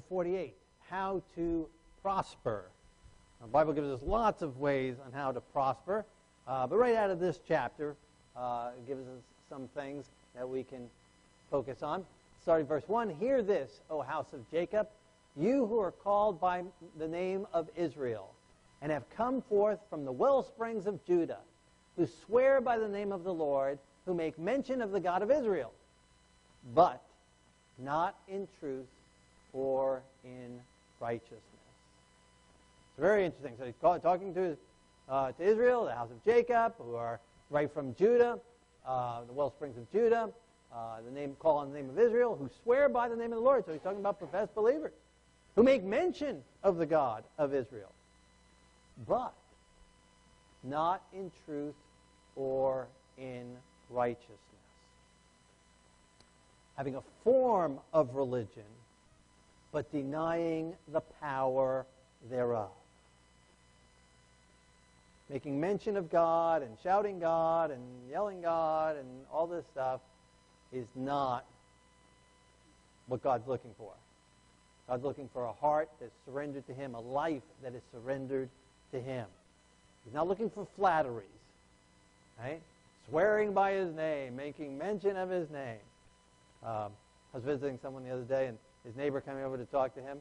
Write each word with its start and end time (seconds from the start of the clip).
chapter 0.00 0.14
48, 0.14 0.54
how 0.88 1.22
to 1.34 1.66
prosper. 2.02 2.64
The 3.40 3.48
Bible 3.48 3.72
gives 3.72 3.88
us 3.88 4.00
lots 4.02 4.42
of 4.42 4.58
ways 4.58 4.96
on 5.04 5.12
how 5.12 5.32
to 5.32 5.40
prosper, 5.40 6.06
uh, 6.46 6.66
but 6.66 6.76
right 6.76 6.94
out 6.94 7.10
of 7.10 7.20
this 7.20 7.38
chapter, 7.46 7.96
uh, 8.36 8.70
it 8.76 8.86
gives 8.86 9.06
us 9.06 9.22
some 9.48 9.68
things 9.74 10.06
that 10.34 10.48
we 10.48 10.62
can 10.62 10.88
focus 11.50 11.82
on. 11.82 12.04
Starting 12.40 12.66
verse 12.66 12.84
1 12.86 13.10
Hear 13.10 13.42
this, 13.42 13.80
O 13.90 14.00
house 14.00 14.32
of 14.32 14.48
Jacob, 14.50 14.88
you 15.36 15.66
who 15.66 15.78
are 15.78 15.92
called 15.92 16.40
by 16.40 16.62
the 16.98 17.08
name 17.08 17.46
of 17.52 17.68
Israel, 17.76 18.32
and 18.80 18.90
have 18.90 19.04
come 19.16 19.42
forth 19.42 19.80
from 19.90 20.04
the 20.04 20.12
well 20.12 20.42
springs 20.42 20.86
of 20.86 21.04
Judah, 21.04 21.40
who 21.96 22.06
swear 22.26 22.60
by 22.60 22.78
the 22.78 22.88
name 22.88 23.12
of 23.12 23.24
the 23.24 23.34
Lord, 23.34 23.78
who 24.06 24.14
make 24.14 24.38
mention 24.38 24.80
of 24.80 24.92
the 24.92 25.00
God 25.00 25.22
of 25.22 25.30
Israel, 25.30 25.72
but 26.74 27.02
not 27.78 28.14
in 28.28 28.48
truth 28.60 28.86
or 29.52 30.02
in 30.24 30.60
righteousness. 31.00 31.40
It's 32.90 33.00
very 33.00 33.24
interesting. 33.24 33.54
So 33.58 33.64
he's 33.64 33.74
talking 33.80 34.34
to, 34.34 34.56
uh, 35.08 35.32
to 35.32 35.42
Israel, 35.42 35.84
the 35.84 35.94
house 35.94 36.10
of 36.10 36.24
Jacob, 36.24 36.74
who 36.78 36.94
are 36.94 37.20
right 37.50 37.72
from 37.72 37.94
Judah, 37.94 38.38
uh, 38.86 39.24
the 39.24 39.32
well 39.32 39.50
springs 39.50 39.76
of 39.76 39.90
Judah, 39.92 40.30
uh, 40.74 40.96
the 41.04 41.10
name 41.10 41.36
call 41.38 41.58
on 41.58 41.72
the 41.72 41.74
name 41.76 41.90
of 41.90 41.98
Israel, 41.98 42.36
who 42.36 42.48
swear 42.62 42.88
by 42.88 43.08
the 43.08 43.16
name 43.16 43.32
of 43.32 43.38
the 43.38 43.44
Lord. 43.44 43.64
So 43.66 43.72
he's 43.72 43.82
talking 43.82 44.00
about 44.00 44.18
professed 44.18 44.54
believers 44.54 44.92
who 45.56 45.62
make 45.62 45.82
mention 45.82 46.42
of 46.62 46.76
the 46.76 46.86
God 46.86 47.24
of 47.38 47.54
Israel, 47.54 47.92
but 49.08 49.34
not 50.62 51.02
in 51.12 51.30
truth 51.46 51.74
or 52.36 52.86
in 53.18 53.56
righteousness. 53.90 54.36
Having 56.76 56.96
a 56.96 57.02
form 57.24 57.78
of 57.92 58.14
religion, 58.14 58.64
but 59.72 59.90
denying 59.92 60.74
the 60.92 61.00
power 61.20 61.86
thereof. 62.28 62.70
Making 65.28 65.60
mention 65.60 65.96
of 65.96 66.10
God 66.10 66.62
and 66.62 66.76
shouting 66.82 67.20
God 67.20 67.70
and 67.70 67.82
yelling 68.10 68.42
God 68.42 68.96
and 68.96 69.06
all 69.32 69.46
this 69.46 69.64
stuff 69.72 70.00
is 70.72 70.86
not 70.96 71.44
what 73.06 73.22
God's 73.22 73.46
looking 73.46 73.70
for. 73.78 73.92
God's 74.88 75.04
looking 75.04 75.28
for 75.32 75.44
a 75.44 75.52
heart 75.52 75.88
that's 76.00 76.12
surrendered 76.24 76.66
to 76.66 76.74
Him, 76.74 76.96
a 76.96 77.00
life 77.00 77.42
that 77.62 77.74
is 77.76 77.82
surrendered 77.92 78.48
to 78.90 79.00
Him. 79.00 79.26
He's 80.04 80.14
not 80.14 80.26
looking 80.26 80.50
for 80.50 80.66
flatteries, 80.76 81.26
right? 82.40 82.60
Swearing 83.08 83.52
by 83.52 83.72
His 83.72 83.94
name, 83.94 84.34
making 84.34 84.76
mention 84.76 85.16
of 85.16 85.30
His 85.30 85.48
name. 85.50 85.78
Um, 86.64 86.90
I 87.32 87.36
was 87.36 87.44
visiting 87.44 87.78
someone 87.80 88.02
the 88.02 88.10
other 88.10 88.24
day, 88.24 88.48
and 88.48 88.58
his 88.84 88.96
neighbor 88.96 89.20
coming 89.20 89.44
over 89.44 89.56
to 89.56 89.64
talk 89.64 89.94
to 89.94 90.00
him, 90.00 90.18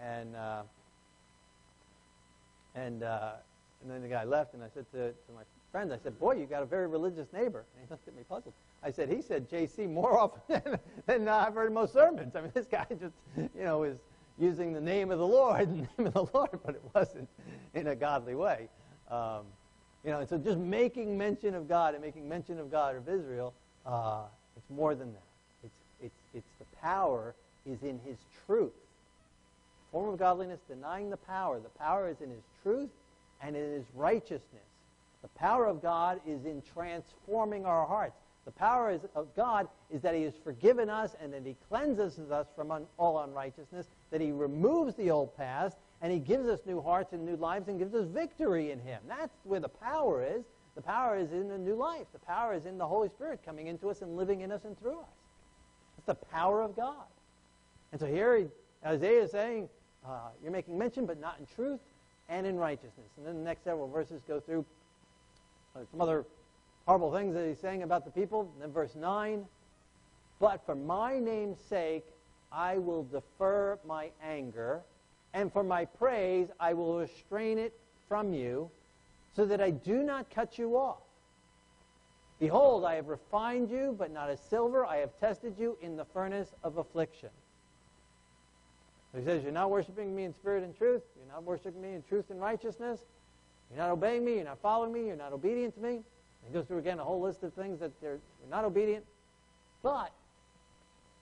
and 0.00 0.36
uh, 0.36 0.62
and 2.74 3.02
uh, 3.02 3.32
and 3.82 3.90
then 3.90 4.02
the 4.02 4.08
guy 4.08 4.24
left, 4.24 4.54
and 4.54 4.62
I 4.62 4.68
said 4.74 4.86
to, 4.92 5.08
to 5.08 5.32
my 5.34 5.42
friend, 5.70 5.92
I 5.92 5.98
said, 6.02 6.18
"Boy, 6.18 6.36
you 6.36 6.46
got 6.46 6.62
a 6.62 6.66
very 6.66 6.86
religious 6.86 7.32
neighbor." 7.32 7.64
And 7.74 7.84
he 7.84 7.90
looked 7.90 8.06
at 8.08 8.16
me 8.16 8.22
puzzled. 8.28 8.54
I 8.82 8.90
said, 8.90 9.08
"He 9.08 9.22
said 9.22 9.50
JC 9.50 9.88
more 9.88 10.18
often 10.18 10.40
than, 10.48 10.78
than 11.06 11.28
uh, 11.28 11.44
I've 11.46 11.54
heard 11.54 11.72
most 11.72 11.92
sermons. 11.92 12.36
I 12.36 12.40
mean, 12.40 12.50
this 12.54 12.66
guy 12.66 12.86
just, 13.00 13.14
you 13.36 13.64
know, 13.64 13.82
is 13.82 13.98
using 14.38 14.72
the 14.72 14.80
name 14.80 15.10
of 15.10 15.18
the 15.18 15.26
Lord, 15.26 15.68
the 15.68 16.02
name 16.02 16.06
of 16.06 16.14
the 16.14 16.26
Lord, 16.34 16.58
but 16.64 16.74
it 16.74 16.82
wasn't 16.94 17.28
in 17.74 17.88
a 17.88 17.96
godly 17.96 18.34
way." 18.34 18.68
Um, 19.10 19.44
you 20.04 20.10
know, 20.10 20.20
and 20.20 20.28
so 20.28 20.36
just 20.36 20.58
making 20.58 21.16
mention 21.16 21.54
of 21.54 21.68
God 21.68 21.94
and 21.94 22.02
making 22.02 22.28
mention 22.28 22.58
of 22.58 22.70
God 22.70 22.96
of 22.96 23.08
Israel, 23.08 23.54
uh, 23.86 24.22
it's 24.56 24.68
more 24.68 24.94
than 24.94 25.12
that. 25.12 25.22
It's, 25.62 25.74
it's, 26.02 26.18
it's 26.34 26.48
the 26.58 26.64
power 26.80 27.34
is 27.66 27.82
in 27.82 28.00
his 28.04 28.18
truth. 28.46 28.72
Form 29.90 30.12
of 30.12 30.18
godliness 30.18 30.60
denying 30.68 31.10
the 31.10 31.16
power. 31.16 31.60
The 31.60 31.68
power 31.78 32.08
is 32.08 32.20
in 32.20 32.30
his 32.30 32.44
truth 32.62 32.90
and 33.42 33.54
in 33.56 33.72
his 33.72 33.84
righteousness. 33.94 34.62
The 35.22 35.28
power 35.28 35.66
of 35.66 35.82
God 35.82 36.20
is 36.26 36.44
in 36.44 36.62
transforming 36.74 37.64
our 37.64 37.86
hearts. 37.86 38.16
The 38.44 38.52
power 38.52 38.90
is, 38.90 39.00
of 39.14 39.34
God 39.36 39.68
is 39.90 40.02
that 40.02 40.14
he 40.16 40.22
has 40.22 40.34
forgiven 40.42 40.90
us 40.90 41.14
and 41.22 41.32
that 41.32 41.46
he 41.46 41.56
cleanses 41.68 42.30
us 42.30 42.48
from 42.56 42.72
un, 42.72 42.86
all 42.98 43.20
unrighteousness, 43.20 43.86
that 44.10 44.20
he 44.20 44.32
removes 44.32 44.96
the 44.96 45.10
old 45.10 45.36
past, 45.36 45.76
and 46.00 46.12
he 46.12 46.18
gives 46.18 46.48
us 46.48 46.58
new 46.66 46.80
hearts 46.80 47.12
and 47.12 47.24
new 47.24 47.36
lives 47.36 47.68
and 47.68 47.78
gives 47.78 47.94
us 47.94 48.08
victory 48.08 48.72
in 48.72 48.80
him. 48.80 49.00
That's 49.06 49.36
where 49.44 49.60
the 49.60 49.68
power 49.68 50.24
is. 50.24 50.42
The 50.74 50.82
power 50.82 51.16
is 51.16 51.30
in 51.30 51.50
a 51.52 51.58
new 51.58 51.76
life. 51.76 52.06
The 52.12 52.18
power 52.18 52.54
is 52.54 52.66
in 52.66 52.78
the 52.78 52.86
Holy 52.86 53.08
Spirit 53.10 53.40
coming 53.44 53.68
into 53.68 53.90
us 53.90 54.02
and 54.02 54.16
living 54.16 54.40
in 54.40 54.50
us 54.50 54.64
and 54.64 54.76
through 54.80 54.98
us. 54.98 55.06
It's 55.98 56.06
the 56.06 56.14
power 56.14 56.62
of 56.62 56.74
God. 56.74 57.06
And 57.92 58.00
so 58.00 58.06
here 58.06 58.48
Isaiah 58.84 59.22
is 59.22 59.30
saying, 59.30 59.68
uh, 60.06 60.30
you're 60.42 60.50
making 60.50 60.76
mention, 60.76 61.06
but 61.06 61.20
not 61.20 61.36
in 61.38 61.46
truth 61.54 61.80
and 62.28 62.46
in 62.46 62.56
righteousness. 62.56 63.06
And 63.16 63.26
then 63.26 63.36
the 63.36 63.44
next 63.44 63.64
several 63.64 63.88
verses 63.88 64.20
go 64.26 64.40
through 64.40 64.64
uh, 65.76 65.80
some 65.90 66.00
other 66.00 66.24
horrible 66.86 67.12
things 67.12 67.34
that 67.34 67.46
he's 67.46 67.60
saying 67.60 67.82
about 67.82 68.04
the 68.04 68.10
people. 68.10 68.50
And 68.54 68.62
then 68.62 68.72
verse 68.72 68.94
9, 68.96 69.44
but 70.40 70.64
for 70.66 70.74
my 70.74 71.18
name's 71.20 71.60
sake, 71.60 72.04
I 72.50 72.78
will 72.78 73.04
defer 73.04 73.78
my 73.86 74.10
anger, 74.22 74.80
and 75.32 75.52
for 75.52 75.62
my 75.62 75.84
praise, 75.84 76.48
I 76.58 76.74
will 76.74 76.98
restrain 76.98 77.58
it 77.58 77.72
from 78.08 78.34
you, 78.34 78.68
so 79.34 79.46
that 79.46 79.60
I 79.60 79.70
do 79.70 80.02
not 80.02 80.28
cut 80.30 80.58
you 80.58 80.76
off. 80.76 80.98
Behold, 82.40 82.84
I 82.84 82.96
have 82.96 83.06
refined 83.06 83.70
you, 83.70 83.94
but 83.96 84.10
not 84.10 84.28
as 84.28 84.40
silver. 84.40 84.84
I 84.84 84.96
have 84.96 85.16
tested 85.20 85.54
you 85.58 85.78
in 85.80 85.96
the 85.96 86.04
furnace 86.06 86.52
of 86.64 86.76
affliction. 86.76 87.30
He 89.16 89.24
says, 89.24 89.42
You're 89.42 89.52
not 89.52 89.70
worshiping 89.70 90.14
me 90.14 90.24
in 90.24 90.34
spirit 90.34 90.64
and 90.64 90.76
truth. 90.76 91.02
You're 91.16 91.32
not 91.32 91.44
worshiping 91.44 91.80
me 91.80 91.94
in 91.94 92.02
truth 92.02 92.30
and 92.30 92.40
righteousness. 92.40 93.00
You're 93.70 93.78
not 93.78 93.90
obeying 93.90 94.24
me. 94.24 94.36
You're 94.36 94.44
not 94.44 94.60
following 94.62 94.92
me. 94.92 95.06
You're 95.06 95.16
not 95.16 95.32
obedient 95.32 95.74
to 95.74 95.80
me. 95.80 96.00
He 96.46 96.52
goes 96.52 96.66
through 96.66 96.78
again 96.78 96.98
a 96.98 97.04
whole 97.04 97.20
list 97.20 97.42
of 97.42 97.52
things 97.54 97.80
that 97.80 97.92
they're, 98.00 98.18
not 98.50 98.64
obedient. 98.64 99.04
But 99.82 100.12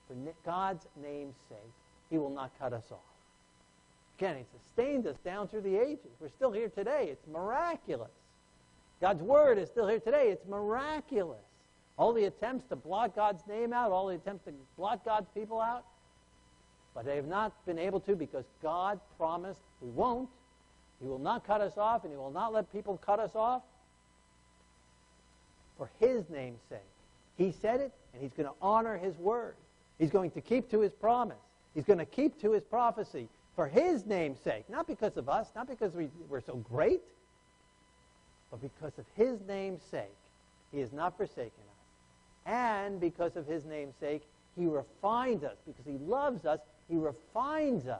for 0.07 0.15
God's 0.45 0.87
name's 1.01 1.35
sake, 1.49 1.57
He 2.09 2.17
will 2.17 2.29
not 2.29 2.51
cut 2.59 2.73
us 2.73 2.91
off. 2.91 2.99
Again, 4.17 4.37
He 4.37 4.43
sustained 4.57 5.07
us 5.07 5.17
down 5.23 5.47
through 5.47 5.61
the 5.61 5.77
ages. 5.77 6.11
We're 6.19 6.29
still 6.29 6.51
here 6.51 6.69
today. 6.69 7.09
It's 7.11 7.27
miraculous. 7.27 8.11
God's 8.99 9.21
Word 9.21 9.57
is 9.57 9.69
still 9.69 9.87
here 9.87 9.99
today. 9.99 10.29
It's 10.29 10.45
miraculous. 10.47 11.39
All 11.97 12.13
the 12.13 12.25
attempts 12.25 12.65
to 12.69 12.75
blot 12.75 13.15
God's 13.15 13.45
name 13.47 13.73
out, 13.73 13.91
all 13.91 14.07
the 14.07 14.15
attempts 14.15 14.45
to 14.45 14.53
blot 14.77 15.05
God's 15.05 15.29
people 15.33 15.59
out, 15.59 15.85
but 16.93 17.05
they 17.05 17.15
have 17.15 17.27
not 17.27 17.53
been 17.65 17.79
able 17.79 17.99
to 18.01 18.15
because 18.15 18.45
God 18.61 18.99
promised 19.17 19.61
we 19.81 19.89
won't. 19.89 20.29
He 21.01 21.07
will 21.07 21.19
not 21.19 21.45
cut 21.45 21.61
us 21.61 21.77
off, 21.77 22.03
and 22.03 22.13
He 22.13 22.17
will 22.17 22.31
not 22.31 22.53
let 22.53 22.71
people 22.71 22.99
cut 23.03 23.19
us 23.19 23.31
off 23.33 23.63
for 25.77 25.89
His 25.99 26.29
name's 26.29 26.61
sake. 26.69 26.79
He 27.37 27.51
said 27.51 27.79
it, 27.79 27.91
and 28.13 28.21
He's 28.21 28.33
going 28.33 28.47
to 28.47 28.55
honor 28.61 28.97
His 28.97 29.17
word. 29.17 29.55
He's 29.97 30.11
going 30.11 30.31
to 30.31 30.41
keep 30.41 30.69
to 30.71 30.81
His 30.81 30.91
promise. 30.91 31.37
He's 31.73 31.85
going 31.85 31.99
to 31.99 32.05
keep 32.05 32.39
to 32.41 32.51
His 32.51 32.63
prophecy 32.63 33.27
for 33.55 33.67
His 33.67 34.05
name's 34.05 34.39
sake. 34.39 34.69
Not 34.69 34.85
because 34.85 35.17
of 35.17 35.27
us, 35.29 35.47
not 35.55 35.67
because 35.67 35.93
we, 35.95 36.09
we're 36.29 36.41
so 36.41 36.55
great, 36.69 37.01
but 38.51 38.61
because 38.61 38.97
of 38.99 39.05
His 39.15 39.39
name's 39.47 39.81
sake. 39.89 40.15
He 40.71 40.79
has 40.79 40.93
not 40.93 41.17
forsaken 41.17 41.45
us. 41.47 42.51
And 42.53 42.99
because 42.99 43.35
of 43.35 43.47
His 43.47 43.65
name's 43.65 43.95
sake, 43.99 44.21
He 44.55 44.67
refined 44.67 45.43
us. 45.43 45.57
Because 45.65 45.85
He 45.85 45.97
loves 46.05 46.45
us, 46.45 46.59
he 46.91 46.97
refines 46.97 47.87
us, 47.87 47.99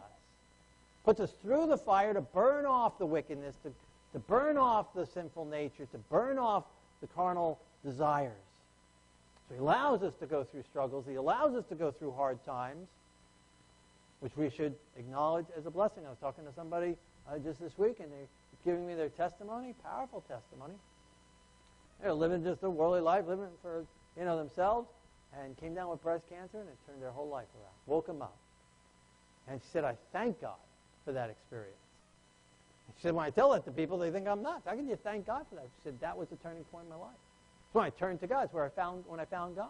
puts 1.05 1.21
us 1.21 1.31
through 1.41 1.67
the 1.67 1.77
fire 1.77 2.13
to 2.13 2.21
burn 2.21 2.65
off 2.65 2.97
the 2.99 3.05
wickedness, 3.05 3.55
to, 3.63 3.71
to 4.11 4.19
burn 4.19 4.57
off 4.57 4.93
the 4.93 5.05
sinful 5.05 5.45
nature, 5.45 5.87
to 5.93 5.97
burn 6.09 6.37
off 6.37 6.65
the 6.99 7.07
carnal 7.07 7.57
desires. 7.85 8.33
So 9.47 9.55
he 9.55 9.61
allows 9.61 10.03
us 10.03 10.13
to 10.19 10.25
go 10.25 10.43
through 10.43 10.63
struggles. 10.63 11.05
He 11.07 11.15
allows 11.15 11.55
us 11.55 11.63
to 11.69 11.75
go 11.75 11.91
through 11.91 12.11
hard 12.11 12.43
times, 12.45 12.87
which 14.19 14.35
we 14.35 14.49
should 14.49 14.75
acknowledge 14.97 15.45
as 15.57 15.65
a 15.65 15.71
blessing. 15.71 16.03
I 16.05 16.09
was 16.09 16.19
talking 16.19 16.43
to 16.43 16.53
somebody 16.53 16.97
uh, 17.29 17.37
just 17.39 17.61
this 17.61 17.77
week, 17.77 18.01
and 18.01 18.11
they're 18.11 18.27
giving 18.65 18.85
me 18.85 18.93
their 18.93 19.09
testimony, 19.09 19.73
powerful 19.83 20.21
testimony. 20.27 20.75
They're 22.01 22.13
living 22.13 22.43
just 22.43 22.63
a 22.63 22.69
worldly 22.69 23.01
life, 23.01 23.25
living 23.25 23.47
for 23.61 23.85
you 24.17 24.25
know 24.25 24.37
themselves, 24.37 24.89
and 25.39 25.57
came 25.57 25.73
down 25.73 25.89
with 25.89 26.03
breast 26.03 26.23
cancer, 26.29 26.59
and 26.59 26.67
it 26.67 26.77
turned 26.85 27.01
their 27.01 27.11
whole 27.11 27.29
life 27.29 27.47
around. 27.55 27.73
Woke 27.85 28.07
them 28.07 28.21
up. 28.21 28.35
And 29.47 29.61
she 29.61 29.67
said, 29.71 29.83
I 29.83 29.95
thank 30.13 30.41
God 30.41 30.55
for 31.05 31.11
that 31.11 31.29
experience. 31.29 31.75
And 32.87 32.95
she 32.97 33.03
said, 33.03 33.13
when 33.13 33.25
I 33.25 33.29
tell 33.29 33.51
that 33.51 33.65
to 33.65 33.71
people, 33.71 33.97
they 33.97 34.11
think 34.11 34.27
I'm 34.27 34.41
nuts. 34.41 34.63
How 34.65 34.75
can 34.75 34.87
you 34.87 34.97
thank 35.03 35.27
God 35.27 35.45
for 35.49 35.55
that? 35.55 35.65
She 35.65 35.81
said, 35.83 35.99
that 36.01 36.17
was 36.17 36.29
the 36.29 36.35
turning 36.37 36.63
point 36.65 36.85
in 36.85 36.89
my 36.89 36.95
life. 36.95 37.17
So 37.73 37.79
when 37.79 37.85
I 37.85 37.89
turned 37.89 38.19
to 38.21 38.27
God. 38.27 38.45
It's 38.45 38.53
where 38.53 38.65
I 38.65 38.69
found, 38.69 39.03
when 39.07 39.19
I 39.19 39.25
found 39.25 39.55
God. 39.55 39.69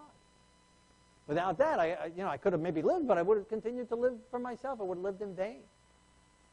Without 1.28 1.58
that, 1.60 1.80
I, 1.80 1.92
I, 1.92 2.06
you 2.08 2.24
know, 2.24 2.30
I 2.30 2.38
could 2.38 2.52
have 2.54 2.62
maybe 2.62 2.82
lived, 2.82 3.08
but 3.08 3.18
I 3.18 3.22
would 3.22 3.38
have 3.38 3.48
continued 3.48 3.90
to 3.90 3.96
live 3.96 4.14
for 4.30 4.40
myself. 4.40 4.80
I 4.82 4.84
would 4.84 4.98
have 4.98 5.04
lived 5.04 5.22
in 5.22 5.36
vain. 5.36 5.60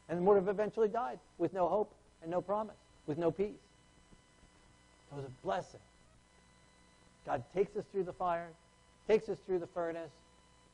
And 0.07 0.25
would 0.25 0.35
have 0.35 0.47
eventually 0.47 0.87
died 0.87 1.19
with 1.37 1.53
no 1.53 1.67
hope 1.67 1.93
and 2.21 2.31
no 2.31 2.41
promise, 2.41 2.77
with 3.05 3.17
no 3.17 3.29
peace. 3.29 3.61
It 5.11 5.15
was 5.15 5.25
a 5.25 5.45
blessing. 5.45 5.79
God 7.25 7.43
takes 7.53 7.75
us 7.75 7.83
through 7.91 8.03
the 8.03 8.13
fire, 8.13 8.49
takes 9.07 9.29
us 9.29 9.37
through 9.45 9.59
the 9.59 9.67
furnace, 9.67 10.11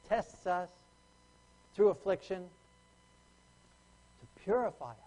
tests 0.08 0.46
us, 0.46 0.70
through 1.76 1.90
affliction, 1.90 2.44
to 4.22 4.44
purify 4.44 4.92
us 4.92 4.98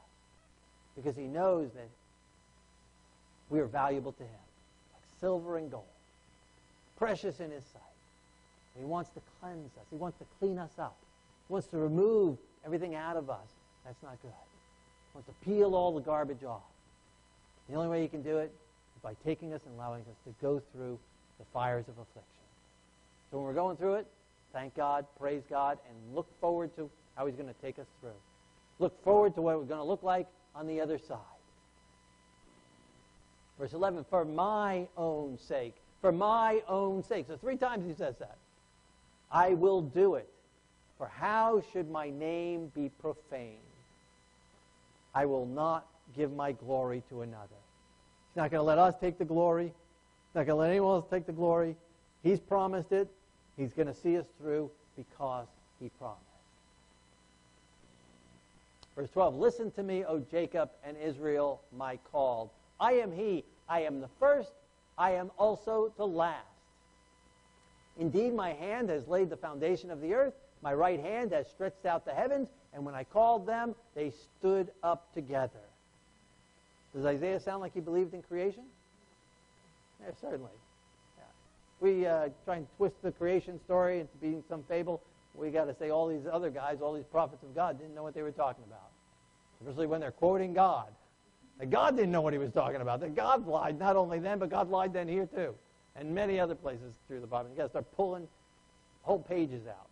because 0.97 1.17
he 1.17 1.25
knows 1.25 1.71
that 1.73 1.89
we 3.51 3.61
are 3.61 3.67
valuable 3.67 4.13
to 4.13 4.23
him, 4.23 4.41
like 4.93 5.03
silver 5.21 5.57
and 5.57 5.71
gold, 5.71 5.85
precious 6.97 7.41
in 7.41 7.51
his 7.51 7.65
sight. 7.73 7.83
He 8.79 8.85
wants 8.85 9.11
to 9.11 9.21
cleanse 9.41 9.73
us. 9.77 9.87
He 9.91 9.97
wants 9.97 10.19
to 10.19 10.25
clean 10.39 10.59
us 10.59 10.71
up. 10.79 10.97
He 11.49 11.53
wants 11.53 11.69
to 11.69 11.79
remove 11.79 12.37
everything 12.65 12.95
out 12.95 13.17
of 13.17 13.31
us. 13.31 13.49
That's 13.85 14.03
not 14.03 14.21
good. 14.23 14.31
He 14.31 15.15
wants 15.15 15.29
to 15.29 15.35
peel 15.45 15.75
all 15.75 15.95
the 15.95 16.01
garbage 16.01 16.45
off. 16.45 16.63
The 17.69 17.75
only 17.75 17.89
way 17.89 18.03
he 18.03 18.09
can 18.09 18.23
do 18.23 18.39
it 18.39 18.53
is 18.97 19.03
by 19.03 19.15
taking 19.25 19.53
us 19.53 19.63
and 19.67 19.75
allowing 19.77 20.03
us 20.03 20.17
to 20.27 20.35
go 20.41 20.63
through 20.73 20.99
the 21.39 21.45
fires 21.53 21.87
of 21.89 21.95
affliction. 21.99 22.23
So 23.31 23.39
when 23.39 23.47
we're 23.47 23.55
going 23.55 23.77
through 23.77 23.95
it, 23.95 24.07
thank 24.59 24.75
God, 24.75 25.07
praise 25.21 25.43
God, 25.49 25.79
and 25.89 26.17
look 26.17 26.27
forward 26.41 26.75
to 26.75 26.91
how 27.15 27.27
he's 27.27 27.37
going 27.37 27.49
to 27.49 27.61
take 27.63 27.79
us 27.79 27.87
through. 28.01 28.11
Look 28.81 29.05
forward 29.05 29.37
to 29.37 29.43
what 29.43 29.57
we're 29.57 29.65
going 29.65 29.79
to 29.79 29.87
look 29.87 30.03
like 30.03 30.27
on 30.53 30.67
the 30.67 30.81
other 30.81 30.99
side. 30.99 31.19
Verse 33.57 33.73
11, 33.73 34.05
for 34.11 34.25
my 34.25 34.89
own 34.97 35.39
sake. 35.39 35.77
For 36.01 36.11
my 36.11 36.61
own 36.67 37.05
sake. 37.05 37.27
So 37.29 37.37
three 37.37 37.57
times 37.57 37.87
he 37.87 37.95
says 37.95 38.17
that. 38.19 38.37
I 39.31 39.51
will 39.51 39.81
do 39.81 40.17
it. 40.17 40.29
For 40.97 41.07
how 41.07 41.63
should 41.73 41.89
my 41.89 42.11
name 42.11 42.73
be 42.75 42.91
profaned? 43.01 43.59
I 45.15 45.27
will 45.27 45.47
not 45.47 45.87
give 46.17 46.33
my 46.33 46.51
glory 46.51 47.05
to 47.11 47.23
another. 47.23 47.61
He's 48.31 48.37
not 48.37 48.51
going 48.51 48.61
to 48.61 48.65
let 48.65 48.79
us 48.79 48.95
take 49.01 49.19
the 49.19 49.25
glory. 49.25 49.67
He's 49.67 50.35
not 50.35 50.47
going 50.47 50.57
to 50.57 50.63
let 50.63 50.71
anyone 50.71 50.97
else 50.97 51.07
take 51.09 51.27
the 51.27 51.33
glory. 51.33 51.77
He's 52.25 52.41
promised 52.41 52.91
it. 52.91 53.09
He's 53.59 53.73
going 53.73 53.89
to 53.89 53.95
see 53.95 54.17
us 54.17 54.27
through 54.41 54.71
because 54.97 55.49
he 55.81 55.91
promised. 55.99 56.23
Verse 58.95 59.11
12 59.11 59.35
Listen 59.35 59.71
to 59.73 59.83
me, 59.83 60.05
O 60.05 60.21
Jacob 60.21 60.71
and 60.85 60.97
Israel, 60.97 61.61
my 61.77 61.99
called. 62.11 62.51
I 62.81 62.93
am 62.95 63.13
he. 63.13 63.45
I 63.69 63.81
am 63.81 64.01
the 64.01 64.09
first. 64.21 64.53
I 64.97 65.13
am 65.13 65.31
also 65.37 65.93
the 65.97 66.07
last. 66.07 66.45
Indeed, 67.99 68.33
my 68.33 68.53
hand 68.53 68.89
has 68.91 69.09
laid 69.09 69.29
the 69.29 69.37
foundation 69.37 69.91
of 69.91 70.01
the 70.01 70.15
earth. 70.15 70.35
My 70.63 70.73
right 70.73 71.01
hand 71.01 71.33
has 71.33 71.49
stretched 71.49 71.85
out 71.85 72.05
the 72.05 72.13
heavens. 72.13 72.49
And 72.73 72.85
when 72.85 72.95
I 72.95 73.03
called 73.03 73.47
them, 73.47 73.75
they 73.97 74.11
stood 74.11 74.71
up 74.85 75.13
together. 75.15 75.59
Does 76.95 77.05
Isaiah 77.05 77.41
sound 77.41 77.61
like 77.61 77.75
he 77.75 77.81
believed 77.81 78.15
in 78.15 78.23
creation? 78.23 78.63
Yeah, 80.01 80.13
certainly. 80.21 80.53
We 81.81 82.07
uh, 82.07 82.29
try 82.45 82.57
and 82.57 82.67
twist 82.77 82.97
the 83.03 83.13
creation 83.13 83.61
story 83.65 84.01
into 84.01 84.17
being 84.21 84.43
some 84.49 84.65
fable. 84.65 85.03
We 85.35 85.51
got 85.51 85.67
to 85.67 85.75
say 85.79 85.91
all 85.91 86.09
these 86.09 86.27
other 86.31 86.51
guys, 86.51 86.79
all 86.83 86.93
these 86.93 87.05
prophets 87.05 87.43
of 87.45 87.55
God, 87.55 87.79
didn't 87.79 87.95
know 87.95 88.03
what 88.03 88.15
they 88.15 88.23
were 88.23 88.33
talking 88.33 88.65
about. 88.67 88.91
Especially 89.61 89.87
when 89.87 90.01
they're 90.01 90.11
quoting 90.11 90.53
God. 90.55 90.89
That 91.59 91.71
God 91.71 91.97
didn't 91.97 92.13
know 92.13 92.21
what 92.21 92.33
he 92.33 92.39
was 92.39 92.53
talking 92.53 92.81
about. 92.81 93.01
That 93.01 93.15
God 93.15 93.47
lied 93.47 93.79
not 93.79 93.97
only 93.97 94.19
then, 94.19 94.39
but 94.39 94.49
God 94.49 94.71
lied 94.71 94.93
then 94.93 95.09
here 95.09 95.27
too. 95.27 95.55
And 95.97 96.15
many 96.15 96.39
other 96.39 96.55
places 96.55 96.93
through 97.07 97.21
the 97.21 97.27
Bible. 97.27 97.51
You 97.51 97.57
got 97.57 97.65
to 97.65 97.71
start 97.71 97.97
pulling 97.97 98.29
whole 99.03 99.19
pages 99.19 99.67
out. 99.67 99.89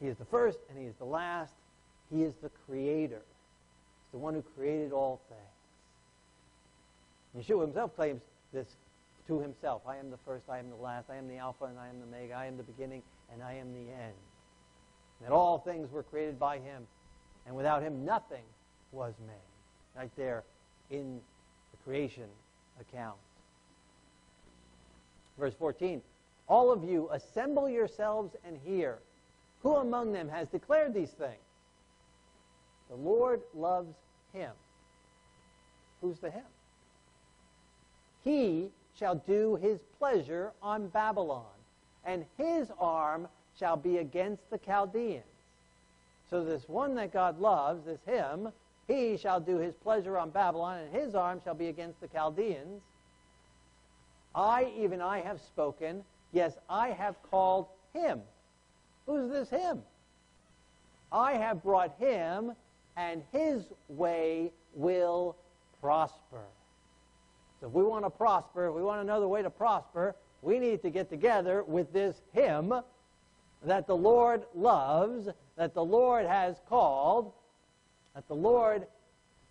He 0.00 0.06
is 0.08 0.16
the 0.16 0.24
first 0.24 0.58
and 0.68 0.78
he 0.78 0.86
is 0.86 0.94
the 0.98 1.04
last. 1.04 1.52
He 2.10 2.22
is 2.22 2.34
the 2.42 2.50
creator. 2.66 3.22
He's 3.22 4.12
the 4.12 4.18
one 4.18 4.34
who 4.34 4.42
created 4.56 4.92
all 4.92 5.20
things. 5.28 5.40
Yeshua 7.46 7.62
himself 7.62 7.94
claims 7.94 8.20
this 8.52 8.66
to 9.30 9.40
himself. 9.40 9.82
I 9.86 9.96
am 9.96 10.10
the 10.10 10.18
first, 10.26 10.44
I 10.50 10.58
am 10.58 10.68
the 10.70 10.82
last, 10.82 11.08
I 11.08 11.16
am 11.16 11.28
the 11.28 11.36
Alpha 11.36 11.64
and 11.66 11.78
I 11.78 11.88
am 11.88 12.00
the 12.00 12.04
Omega, 12.04 12.34
I 12.34 12.46
am 12.46 12.56
the 12.56 12.64
beginning 12.64 13.00
and 13.32 13.42
I 13.42 13.54
am 13.54 13.72
the 13.72 13.92
end. 13.92 14.14
That 15.22 15.30
all 15.30 15.58
things 15.58 15.90
were 15.92 16.02
created 16.02 16.38
by 16.38 16.58
him, 16.58 16.86
and 17.46 17.54
without 17.54 17.82
him 17.82 18.04
nothing 18.04 18.42
was 18.90 19.14
made. 19.26 19.96
Right 19.96 20.10
there 20.16 20.42
in 20.90 21.20
the 21.70 21.76
creation 21.84 22.24
account. 22.80 23.18
Verse 25.38 25.54
14 25.58 26.02
All 26.48 26.72
of 26.72 26.82
you 26.82 27.08
assemble 27.12 27.68
yourselves 27.68 28.34
and 28.44 28.58
hear. 28.64 28.98
Who 29.62 29.76
among 29.76 30.12
them 30.12 30.28
has 30.28 30.48
declared 30.48 30.92
these 30.92 31.10
things? 31.10 31.36
The 32.88 32.96
Lord 32.96 33.42
loves 33.54 33.94
him. 34.32 34.50
Who's 36.00 36.18
the 36.18 36.30
him? 36.30 36.44
He 38.24 38.70
shall 39.00 39.14
do 39.14 39.56
his 39.56 39.80
pleasure 39.98 40.52
on 40.62 40.88
Babylon, 40.88 41.46
and 42.04 42.26
his 42.36 42.70
arm 42.78 43.26
shall 43.58 43.76
be 43.76 43.96
against 43.96 44.48
the 44.50 44.58
Chaldeans. 44.58 45.24
So 46.28 46.44
this 46.44 46.68
one 46.68 46.94
that 46.96 47.12
God 47.12 47.40
loves, 47.40 47.86
this 47.86 47.98
him, 48.06 48.50
he 48.86 49.16
shall 49.16 49.40
do 49.40 49.56
his 49.56 49.74
pleasure 49.74 50.18
on 50.18 50.30
Babylon, 50.30 50.80
and 50.80 50.94
his 50.94 51.14
arm 51.14 51.40
shall 51.42 51.54
be 51.54 51.68
against 51.68 52.00
the 52.00 52.08
Chaldeans. 52.08 52.82
I, 54.34 54.70
even 54.78 55.00
I, 55.00 55.20
have 55.20 55.40
spoken. 55.40 56.04
Yes, 56.32 56.58
I 56.68 56.90
have 56.90 57.16
called 57.30 57.66
him. 57.94 58.20
Who's 59.06 59.30
this 59.30 59.48
him? 59.48 59.82
I 61.10 61.32
have 61.32 61.62
brought 61.62 61.96
him, 61.98 62.52
and 62.96 63.22
his 63.32 63.64
way 63.88 64.52
will 64.74 65.36
prosper. 65.80 66.44
If 67.62 67.70
we 67.70 67.82
want 67.82 68.04
to 68.04 68.10
prosper, 68.10 68.68
if 68.68 68.74
we 68.74 68.82
want 68.82 69.02
another 69.02 69.28
way 69.28 69.42
to 69.42 69.50
prosper, 69.50 70.14
we 70.42 70.58
need 70.58 70.82
to 70.82 70.90
get 70.90 71.10
together 71.10 71.62
with 71.62 71.92
this 71.92 72.22
him 72.32 72.72
that 73.62 73.86
the 73.86 73.96
Lord 73.96 74.44
loves, 74.54 75.28
that 75.56 75.74
the 75.74 75.84
Lord 75.84 76.26
has 76.26 76.56
called, 76.68 77.32
that 78.14 78.26
the 78.28 78.34
Lord 78.34 78.86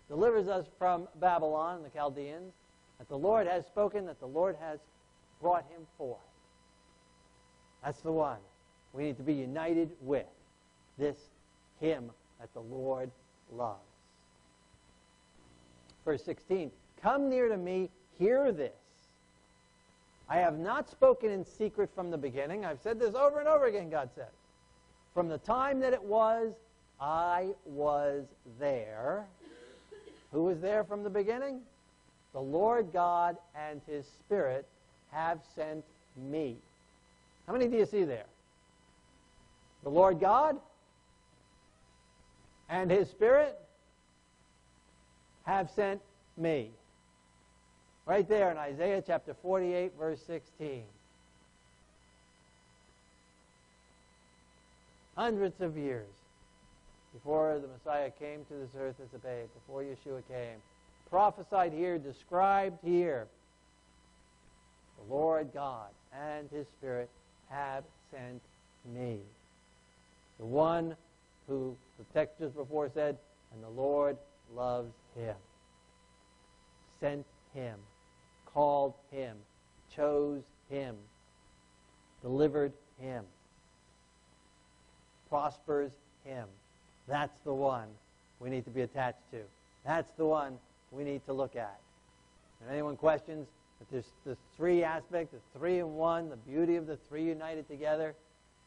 delivers 0.08 0.48
us 0.48 0.66
from 0.78 1.06
Babylon, 1.20 1.76
and 1.76 1.84
the 1.84 1.90
Chaldeans, 1.90 2.52
that 2.98 3.08
the 3.08 3.16
Lord 3.16 3.46
has 3.46 3.64
spoken, 3.66 4.06
that 4.06 4.18
the 4.18 4.26
Lord 4.26 4.56
has 4.60 4.80
brought 5.40 5.64
him 5.70 5.86
forth. 5.96 6.18
That's 7.84 8.00
the 8.00 8.12
one 8.12 8.38
we 8.92 9.04
need 9.04 9.16
to 9.18 9.22
be 9.22 9.34
united 9.34 9.90
with. 10.00 10.26
This 10.98 11.16
him 11.80 12.10
that 12.40 12.52
the 12.52 12.60
Lord 12.60 13.10
loves. 13.52 13.78
Verse 16.04 16.24
16 16.24 16.70
Come 17.00 17.30
near 17.30 17.48
to 17.48 17.56
me, 17.56 17.88
hear 18.20 18.52
this. 18.52 18.70
I 20.28 20.36
have 20.36 20.58
not 20.58 20.88
spoken 20.88 21.30
in 21.30 21.44
secret 21.44 21.90
from 21.92 22.12
the 22.12 22.18
beginning. 22.18 22.64
I've 22.64 22.80
said 22.80 23.00
this 23.00 23.16
over 23.16 23.40
and 23.40 23.48
over 23.48 23.66
again, 23.66 23.90
God 23.90 24.10
says. 24.14 24.26
From 25.12 25.26
the 25.26 25.38
time 25.38 25.80
that 25.80 25.92
it 25.92 26.02
was, 26.02 26.52
I 27.00 27.48
was 27.64 28.26
there. 28.60 29.26
Who 30.30 30.44
was 30.44 30.60
there 30.60 30.84
from 30.84 31.02
the 31.02 31.10
beginning? 31.10 31.62
The 32.32 32.40
Lord 32.40 32.92
God 32.92 33.36
and 33.56 33.80
His 33.88 34.06
Spirit 34.06 34.68
have 35.10 35.40
sent 35.56 35.84
me. 36.16 36.56
How 37.46 37.52
many 37.52 37.66
do 37.66 37.76
you 37.76 37.86
see 37.86 38.04
there? 38.04 38.26
The 39.82 39.88
Lord 39.88 40.20
God 40.20 40.56
and 42.68 42.88
His 42.88 43.08
Spirit 43.08 43.58
have 45.44 45.70
sent 45.70 46.00
me. 46.36 46.70
Right 48.10 48.28
there 48.28 48.50
in 48.50 48.58
Isaiah 48.58 49.00
chapter 49.06 49.36
48, 49.40 49.92
verse 49.96 50.18
16. 50.26 50.82
Hundreds 55.14 55.60
of 55.60 55.76
years 55.76 56.08
before 57.12 57.60
the 57.60 57.68
Messiah 57.68 58.10
came 58.18 58.44
to 58.46 58.54
this 58.54 58.70
earth 58.76 58.96
as 59.00 59.14
a 59.14 59.18
babe, 59.18 59.46
before 59.54 59.84
Yeshua 59.84 60.26
came, 60.26 60.58
prophesied 61.08 61.72
here, 61.72 61.98
described 61.98 62.78
here, 62.82 63.28
the 64.98 65.14
Lord 65.14 65.50
God 65.54 65.90
and 66.12 66.50
His 66.50 66.66
Spirit 66.66 67.08
have 67.48 67.84
sent 68.10 68.42
me. 68.92 69.20
The 70.40 70.46
one 70.46 70.96
who 71.46 71.76
the 71.96 72.04
text 72.12 72.40
just 72.40 72.56
before 72.56 72.90
said, 72.92 73.18
and 73.54 73.62
the 73.62 73.80
Lord 73.80 74.16
loves 74.52 74.94
him. 75.14 75.36
Sent 76.98 77.24
him 77.54 77.76
called 78.52 78.94
him, 79.10 79.36
chose 79.94 80.42
him, 80.68 80.96
delivered 82.22 82.72
him, 83.00 83.24
prospers 85.28 85.92
him. 86.24 86.46
That's 87.08 87.40
the 87.40 87.54
one 87.54 87.88
we 88.38 88.50
need 88.50 88.64
to 88.64 88.70
be 88.70 88.82
attached 88.82 89.30
to. 89.32 89.38
That's 89.84 90.10
the 90.12 90.26
one 90.26 90.58
we 90.90 91.04
need 91.04 91.24
to 91.26 91.32
look 91.32 91.56
at. 91.56 91.78
If 92.64 92.70
anyone 92.70 92.96
questions 92.96 93.46
that 93.78 93.90
there's 93.90 94.12
the 94.24 94.36
three 94.56 94.84
aspects, 94.84 95.32
the 95.32 95.58
three 95.58 95.78
in 95.78 95.94
one, 95.94 96.28
the 96.28 96.36
beauty 96.36 96.76
of 96.76 96.86
the 96.86 96.96
three 97.08 97.24
united 97.24 97.68
together, 97.68 98.14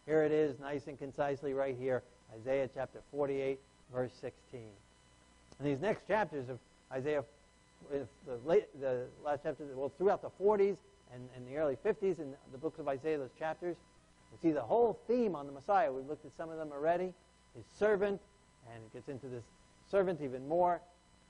here 0.06 0.24
it 0.24 0.32
is, 0.32 0.60
nice 0.60 0.88
and 0.88 0.98
concisely 0.98 1.54
right 1.54 1.75
here, 1.80 2.04
Isaiah 2.40 2.70
chapter 2.74 3.00
48, 3.12 3.60
verse 3.94 4.12
16. 4.20 4.62
And 5.60 5.68
these 5.68 5.80
next 5.80 6.08
chapters 6.08 6.50
of 6.50 6.58
Isaiah 6.92 7.24
the, 7.92 8.38
late, 8.46 8.66
the 8.80 9.06
last 9.24 9.42
chapter, 9.44 9.66
well, 9.75 9.92
throughout 9.98 10.22
the 10.22 10.30
40s 10.42 10.78
and, 11.13 11.28
and 11.36 11.48
the 11.48 11.58
early 11.58 11.78
50s 11.86 12.20
in 12.20 12.34
the 12.52 12.58
books 12.58 12.80
of 12.80 12.88
Isaiah, 12.88 13.18
those 13.18 13.34
chapters, 13.38 13.75
we 14.32 14.50
see 14.50 14.54
the 14.54 14.62
whole 14.62 15.00
theme 15.08 15.36
on 15.36 15.46
the 15.46 15.52
Messiah. 15.52 15.92
We've 15.92 16.08
looked 16.08 16.25
at 16.25 16.32
some 16.36 16.50
of 16.50 16.58
them 16.58 16.72
already. 16.72 17.13
His 17.56 17.66
servant, 17.78 18.20
And 18.74 18.84
it 18.84 18.94
gets 18.94 19.10
into 19.10 19.28
this 19.28 19.44
servant 19.90 20.22
even 20.22 20.48
more 20.48 20.82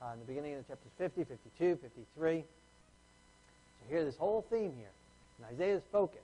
uh, 0.02 0.14
in 0.14 0.20
the 0.20 0.26
beginning 0.26 0.54
of 0.54 0.66
the 0.66 0.74
chapters 0.74 0.92
50, 0.98 1.24
52, 1.26 1.80
53. 1.82 2.40
So 2.42 3.90
here, 3.90 4.06
this 4.06 4.16
whole 4.16 4.46
theme 4.50 4.74
here, 4.78 4.92
in 5.40 5.46
Isaiah's 5.46 5.84
focus. 5.92 6.22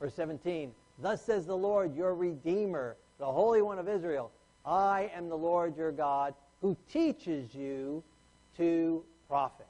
Verse 0.00 0.14
17, 0.14 0.72
Thus 1.00 1.22
says 1.22 1.46
the 1.46 1.56
Lord, 1.56 1.94
your 1.94 2.14
Redeemer, 2.14 2.96
the 3.18 3.26
Holy 3.26 3.62
One 3.62 3.78
of 3.78 3.88
Israel, 3.88 4.30
I 4.64 5.10
am 5.14 5.28
the 5.28 5.36
Lord 5.36 5.76
your 5.76 5.92
God, 5.92 6.34
who 6.60 6.76
teaches 6.90 7.54
you 7.54 8.02
to 8.56 9.02
profit. 9.28 9.66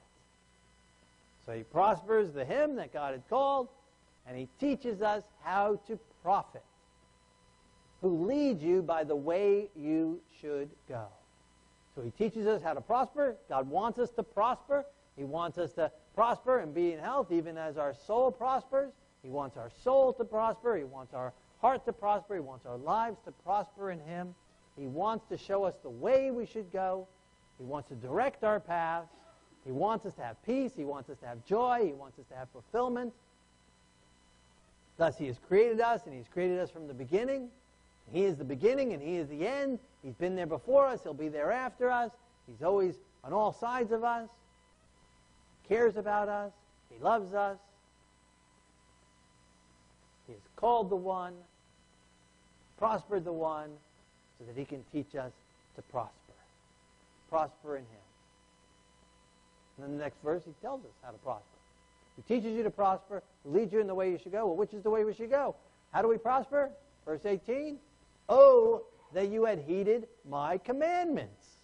So 1.46 1.52
he 1.52 1.62
prospers 1.62 2.32
the 2.32 2.44
him 2.44 2.76
that 2.76 2.92
God 2.92 3.12
had 3.12 3.28
called, 3.28 3.68
and 4.26 4.36
he 4.36 4.48
teaches 4.58 5.02
us 5.02 5.22
how 5.42 5.80
to 5.86 5.98
profit, 6.22 6.64
who 8.00 8.26
leads 8.26 8.62
you 8.62 8.82
by 8.82 9.04
the 9.04 9.16
way 9.16 9.68
you 9.76 10.20
should 10.40 10.70
go. 10.88 11.06
So 11.94 12.02
he 12.02 12.10
teaches 12.10 12.46
us 12.46 12.62
how 12.62 12.74
to 12.74 12.80
prosper. 12.80 13.36
God 13.48 13.68
wants 13.68 13.98
us 13.98 14.10
to 14.12 14.22
prosper. 14.22 14.84
He 15.16 15.24
wants 15.24 15.58
us 15.58 15.72
to 15.74 15.90
prosper 16.14 16.58
and 16.58 16.74
be 16.74 16.92
in 16.92 16.98
health, 16.98 17.30
even 17.30 17.56
as 17.56 17.76
our 17.76 17.94
soul 18.06 18.32
prospers. 18.32 18.92
He 19.22 19.28
wants 19.28 19.56
our 19.56 19.70
soul 19.82 20.12
to 20.14 20.24
prosper. 20.24 20.76
He 20.76 20.84
wants 20.84 21.14
our 21.14 21.32
heart 21.60 21.84
to 21.86 21.92
prosper. 21.92 22.34
He 22.34 22.40
wants 22.40 22.66
our 22.66 22.76
lives 22.76 23.16
to 23.26 23.32
prosper 23.44 23.90
in 23.90 24.00
him. 24.00 24.34
He 24.76 24.87
wants 24.87 25.26
to 25.28 25.38
show 25.38 25.64
us 25.64 25.75
the 25.83 25.90
way 25.90 26.31
we 26.31 26.47
should 26.47 26.73
go. 26.73 27.07
He 27.59 27.64
wants 27.64 27.88
to 27.90 27.95
direct 27.95 28.43
our 28.43 28.59
paths. 28.61 29.09
He 29.64 29.73
wants 29.73 30.04
us 30.04 30.14
to 30.14 30.23
have 30.23 30.43
peace. 30.45 30.73
He 30.76 30.85
wants 30.85 31.09
us 31.09 31.19
to 31.19 31.26
have 31.26 31.45
joy. 31.47 31.83
He 31.85 31.93
wants 31.93 32.19
us 32.19 32.26
to 32.26 32.35
have 32.35 32.49
fulfillment. 32.50 33.12
Thus, 34.97 35.16
He 35.16 35.26
has 35.26 35.38
created 35.49 35.81
us, 35.81 36.02
and 36.07 36.14
He's 36.14 36.28
created 36.28 36.59
us 36.59 36.71
from 36.71 36.87
the 36.87 36.95
beginning. 36.95 37.49
He 38.12 38.25
is 38.25 38.37
the 38.37 38.45
beginning, 38.45 38.93
and 38.93 39.02
He 39.02 39.16
is 39.16 39.28
the 39.28 39.47
end. 39.47 39.78
He's 40.02 40.14
been 40.14 40.37
there 40.37 40.47
before 40.47 40.87
us. 40.87 41.02
He'll 41.02 41.14
be 41.14 41.28
there 41.28 41.50
after 41.50 41.90
us. 41.90 42.11
He's 42.47 42.62
always 42.62 42.97
on 43.23 43.33
all 43.33 43.52
sides 43.52 43.93
of 43.93 44.04
us. 44.04 44.28
He 45.62 45.75
cares 45.75 45.97
about 45.97 46.28
us. 46.28 46.52
He 46.90 47.02
loves 47.02 47.33
us. 47.33 47.59
He 50.26 50.35
has 50.35 50.43
called 50.57 50.90
the 50.90 50.97
one, 50.97 51.35
prospered 52.78 53.25
the 53.25 53.33
one, 53.33 53.71
so 54.38 54.45
that 54.47 54.59
He 54.59 54.64
can 54.64 54.85
teach 54.93 55.14
us 55.14 55.33
to 55.76 55.83
prosper. 55.83 56.12
Prosper 57.31 57.76
in 57.76 57.83
Him. 57.83 58.05
And 59.76 59.87
then 59.87 59.99
the 59.99 60.05
next 60.05 60.23
verse, 60.23 60.43
he 60.45 60.53
tells 60.62 60.81
us 60.81 60.93
how 61.03 61.11
to 61.11 61.19
prosper. 61.19 61.43
He 62.17 62.23
teaches 62.35 62.57
you 62.57 62.62
to 62.62 62.71
prosper, 62.71 63.23
leads 63.45 63.73
you 63.73 63.81
in 63.81 63.87
the 63.87 63.95
way 63.95 64.11
you 64.11 64.19
should 64.23 64.33
go. 64.33 64.47
Well, 64.47 64.57
which 64.57 64.73
is 64.73 64.83
the 64.83 64.91
way 64.91 65.05
we 65.05 65.14
should 65.14 65.31
go? 65.31 65.57
How 65.93 66.03
do 66.03 66.09
we 66.09 66.17
prosper? 66.17 66.71
Verse 67.05 67.25
18. 67.25 67.79
Oh, 68.29 68.83
that 69.12 69.29
you 69.31 69.45
had 69.45 69.61
heeded 69.67 70.07
my 70.29 70.59
commandments. 70.59 71.57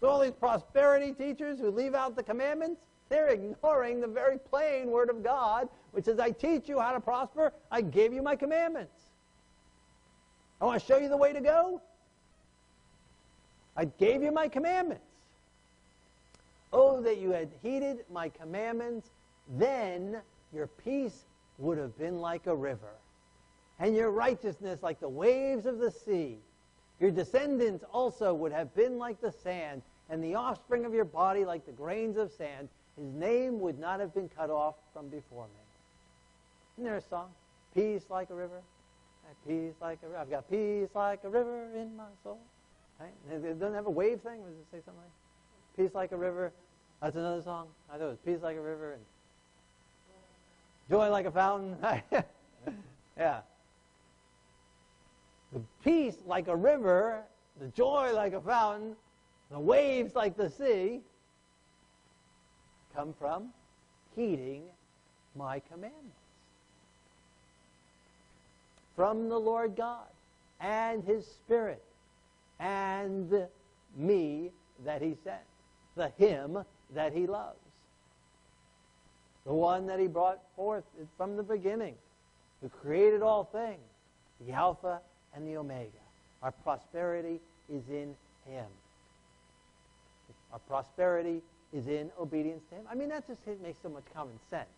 So 0.00 0.08
all 0.08 0.20
these 0.20 0.32
prosperity 0.32 1.12
teachers 1.12 1.58
who 1.58 1.70
leave 1.70 1.94
out 1.94 2.14
the 2.14 2.22
commandments, 2.22 2.80
they're 3.08 3.28
ignoring 3.28 4.00
the 4.00 4.06
very 4.06 4.38
plain 4.38 4.90
word 4.90 5.10
of 5.10 5.24
God, 5.24 5.68
which 5.92 6.04
says, 6.04 6.20
I 6.20 6.30
teach 6.30 6.68
you 6.68 6.78
how 6.78 6.92
to 6.92 7.00
prosper. 7.00 7.52
I 7.70 7.80
gave 7.80 8.12
you 8.12 8.22
my 8.22 8.36
commandments. 8.36 8.97
I 10.60 10.64
want 10.64 10.80
to 10.80 10.86
show 10.86 10.98
you 10.98 11.08
the 11.08 11.16
way 11.16 11.32
to 11.32 11.40
go. 11.40 11.80
I 13.76 13.84
gave 13.84 14.22
you 14.22 14.32
my 14.32 14.48
commandments. 14.48 15.04
Oh, 16.72 17.00
that 17.02 17.18
you 17.18 17.30
had 17.30 17.48
heeded 17.62 18.04
my 18.12 18.28
commandments, 18.28 19.08
then 19.56 20.20
your 20.52 20.66
peace 20.66 21.24
would 21.58 21.78
have 21.78 21.96
been 21.98 22.20
like 22.20 22.46
a 22.46 22.54
river, 22.54 22.92
and 23.78 23.96
your 23.96 24.10
righteousness 24.10 24.82
like 24.82 25.00
the 25.00 25.08
waves 25.08 25.64
of 25.64 25.78
the 25.78 25.90
sea. 25.90 26.38
Your 27.00 27.10
descendants 27.10 27.84
also 27.92 28.34
would 28.34 28.52
have 28.52 28.74
been 28.74 28.98
like 28.98 29.20
the 29.20 29.32
sand, 29.32 29.82
and 30.10 30.22
the 30.22 30.34
offspring 30.34 30.84
of 30.84 30.92
your 30.92 31.04
body 31.04 31.44
like 31.44 31.64
the 31.64 31.72
grains 31.72 32.16
of 32.16 32.32
sand. 32.32 32.68
His 32.96 33.06
name 33.12 33.60
would 33.60 33.78
not 33.78 34.00
have 34.00 34.12
been 34.12 34.28
cut 34.28 34.50
off 34.50 34.74
from 34.92 35.08
before 35.08 35.44
me. 35.44 35.60
Isn't 36.76 36.84
there 36.84 36.96
a 36.96 37.00
song? 37.00 37.30
Peace 37.74 38.04
like 38.10 38.30
a 38.30 38.34
river. 38.34 38.60
Peace 39.46 39.74
like 39.80 39.98
a 40.02 40.06
river. 40.06 40.18
I've 40.18 40.30
got 40.30 40.50
peace 40.50 40.88
like 40.94 41.24
a 41.24 41.28
river 41.28 41.68
in 41.74 41.96
my 41.96 42.04
soul. 42.22 42.38
Right? 43.00 43.12
It 43.30 43.58
doesn't 43.58 43.74
have 43.74 43.86
a 43.86 43.90
wave 43.90 44.20
thing. 44.20 44.40
Does 44.40 44.54
it 44.54 44.66
say 44.70 44.78
something 44.84 45.02
like 45.02 45.12
Peace 45.76 45.94
like 45.94 46.12
a 46.12 46.16
river. 46.16 46.52
That's 47.00 47.16
another 47.16 47.42
song. 47.42 47.68
I 47.88 47.98
thought 47.98 48.04
it 48.04 48.08
was 48.08 48.18
Peace 48.24 48.42
like 48.42 48.56
a 48.56 48.60
river 48.60 48.94
and 48.94 49.02
Joy 50.90 51.10
like 51.10 51.26
a 51.26 51.30
fountain. 51.30 51.76
yeah. 53.16 53.40
The 55.52 55.60
peace 55.84 56.16
like 56.26 56.48
a 56.48 56.56
river, 56.56 57.22
the 57.60 57.68
joy 57.68 58.12
like 58.14 58.32
a 58.32 58.40
fountain, 58.40 58.96
the 59.50 59.58
waves 59.58 60.14
like 60.14 60.36
the 60.36 60.50
sea 60.50 61.00
come 62.94 63.14
from 63.18 63.50
heeding 64.14 64.62
my 65.34 65.60
commandments. 65.60 66.17
From 68.98 69.30
the 69.30 69.38
Lord 69.38 69.76
God 69.76 70.10
and 70.60 71.02
His 71.04 71.24
Spirit 71.24 71.82
and 72.60 73.32
me 73.96 74.50
that 74.84 75.00
He 75.00 75.16
sent 75.24 75.40
the 75.98 76.08
him 76.16 76.64
that 76.94 77.12
he 77.12 77.26
loves. 77.26 77.58
The 79.44 79.52
one 79.52 79.86
that 79.88 79.98
he 79.98 80.06
brought 80.06 80.40
forth 80.56 80.84
from 81.18 81.36
the 81.36 81.42
beginning, 81.42 81.94
who 82.62 82.68
created 82.68 83.20
all 83.20 83.44
things, 83.44 83.80
the 84.46 84.52
Alpha 84.52 85.00
and 85.34 85.46
the 85.46 85.56
Omega. 85.56 85.90
Our 86.42 86.52
prosperity 86.52 87.40
is 87.68 87.82
in 87.90 88.14
him. 88.46 88.66
Our 90.52 90.60
prosperity 90.60 91.42
is 91.72 91.86
in 91.88 92.10
obedience 92.18 92.62
to 92.70 92.76
him. 92.76 92.84
I 92.90 92.94
mean, 92.94 93.08
that 93.10 93.26
just 93.26 93.40
makes 93.62 93.78
so 93.82 93.88
much 93.88 94.04
common 94.14 94.38
sense. 94.48 94.68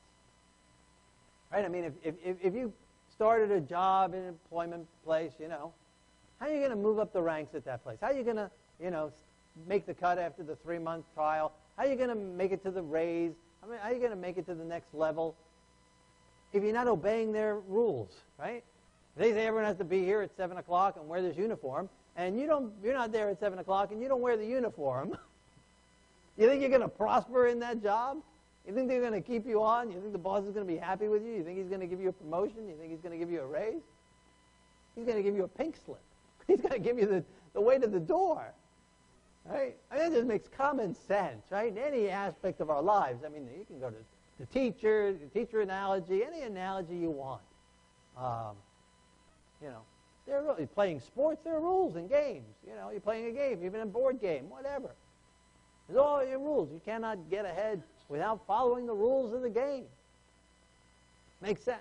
Right? 1.53 1.65
I 1.65 1.69
mean, 1.69 1.93
if, 2.03 2.15
if, 2.25 2.37
if 2.43 2.55
you 2.55 2.73
started 3.21 3.51
a 3.51 3.61
job 3.61 4.15
in 4.15 4.21
an 4.21 4.29
employment 4.29 4.87
place, 5.05 5.33
you 5.39 5.47
know, 5.47 5.75
how 6.39 6.47
are 6.47 6.53
you 6.55 6.57
going 6.57 6.71
to 6.71 6.77
move 6.77 6.99
up 6.99 7.13
the 7.13 7.21
ranks 7.21 7.55
at 7.55 7.67
that 7.67 7.85
place? 7.85 7.99
How 8.01 8.07
are 8.07 8.15
you 8.15 8.23
going 8.23 8.37
to, 8.37 8.51
you 8.83 8.91
know, 8.91 9.13
make 9.69 9.85
the 9.85 9.93
cut 9.93 10.17
after 10.17 10.43
the 10.43 10.57
three-month 10.57 11.05
trial? 11.13 11.53
How 11.77 11.85
are 11.85 11.91
you 11.91 11.97
going 11.97 12.09
to 12.09 12.15
make 12.15 12.51
it 12.51 12.65
to 12.65 12.71
the 12.71 12.81
raise? 12.81 13.33
I 13.63 13.67
mean, 13.69 13.79
how 13.79 13.91
are 13.91 13.93
you 13.93 13.99
going 13.99 14.13
to 14.13 14.17
make 14.17 14.39
it 14.39 14.47
to 14.47 14.55
the 14.55 14.65
next 14.65 14.95
level 14.95 15.37
if 16.55 16.63
you're 16.63 16.73
not 16.73 16.89
obeying 16.89 17.31
their 17.31 17.59
rules, 17.59 18.09
right? 18.39 18.65
They 19.19 19.33
say 19.33 19.47
everyone 19.47 19.67
has 19.67 19.77
to 19.77 19.85
be 19.85 20.03
here 20.03 20.23
at 20.23 20.35
7 20.35 20.57
o'clock 20.57 20.97
and 20.97 21.07
wear 21.07 21.21
this 21.21 21.37
uniform, 21.37 21.91
and 22.17 22.41
you 22.41 22.47
don't, 22.47 22.73
you're 22.83 22.95
not 22.95 23.13
there 23.13 23.29
at 23.29 23.39
7 23.39 23.59
o'clock 23.59 23.93
and 23.93 24.01
you 24.01 24.09
don't 24.09 24.23
wear 24.23 24.39
the 24.39 24.47
uniform. 24.47 25.15
you 26.39 26.49
think 26.49 26.63
you're 26.63 26.71
going 26.71 26.81
to 26.81 26.89
prosper 26.89 27.49
in 27.49 27.59
that 27.59 27.83
job? 27.83 28.23
You 28.67 28.75
think 28.75 28.89
they're 28.89 29.01
going 29.01 29.13
to 29.13 29.21
keep 29.21 29.47
you 29.47 29.63
on? 29.63 29.91
You 29.91 30.01
think 30.01 30.13
the 30.13 30.19
boss 30.19 30.45
is 30.45 30.53
going 30.53 30.67
to 30.67 30.73
be 30.73 30.79
happy 30.79 31.09
with 31.09 31.25
you? 31.25 31.33
You 31.33 31.45
think 31.45 31.59
he's 31.59 31.69
going 31.69 31.81
to 31.81 31.87
give 31.87 32.01
you 32.01 32.11
a 32.11 32.13
promotion? 32.13 32.69
You 32.69 32.77
think 32.77 32.91
he's 32.91 33.01
going 33.01 33.13
to 33.13 33.19
give 33.19 33.31
you 33.31 33.41
a 33.41 33.47
raise? 33.47 33.83
He's 34.95 35.05
going 35.05 35.17
to 35.17 35.23
give 35.23 35.35
you 35.35 35.45
a 35.45 35.49
pink 35.49 35.77
slip. 35.85 36.03
He's 36.47 36.61
going 36.61 36.73
to 36.73 36.81
give 36.81 36.99
you 36.99 37.07
the, 37.07 37.25
the 37.55 37.61
way 37.61 37.79
to 37.79 37.87
the 37.87 38.01
door. 38.01 38.53
Right? 39.47 39.77
I 39.91 39.97
mean, 39.97 40.13
it 40.13 40.15
just 40.15 40.27
makes 40.27 40.49
common 40.49 40.95
sense, 40.95 41.45
right? 41.51 41.73
In 41.73 41.79
any 41.79 42.09
aspect 42.09 42.61
of 42.61 42.71
our 42.71 42.83
lives. 42.83 43.25
I 43.25 43.29
mean, 43.29 43.49
you 43.57 43.65
can 43.65 43.79
go 43.79 43.89
to 43.89 43.97
the 44.39 44.47
teacher, 44.47 45.13
the 45.13 45.27
teacher 45.39 45.61
analogy, 45.61 46.23
any 46.25 46.43
analogy 46.43 46.97
you 46.97 47.11
want. 47.11 47.41
Um, 48.19 48.57
you 49.63 49.69
know, 49.69 49.83
they're 50.27 50.43
really 50.43 50.67
playing 50.67 51.01
sports. 51.01 51.41
There 51.45 51.57
are 51.57 51.61
rules 51.61 51.97
and 51.97 52.09
games. 52.09 52.55
You 52.67 52.75
know, 52.75 52.91
you're 52.91 53.01
playing 53.01 53.27
a 53.27 53.33
game, 53.33 53.65
even 53.65 53.81
a 53.81 53.87
board 53.87 54.21
game, 54.21 54.51
whatever. 54.51 54.91
There's 55.89 55.99
all 55.99 56.25
your 56.25 56.39
rules. 56.39 56.71
You 56.73 56.81
cannot 56.85 57.31
get 57.31 57.45
ahead 57.45 57.83
without 58.11 58.47
following 58.47 58.87
the 58.87 58.95
rules 58.95 59.33
of 59.33 59.41
the 59.41 59.49
game. 59.49 59.87
Makes 61.41 61.63
sense. 61.63 61.81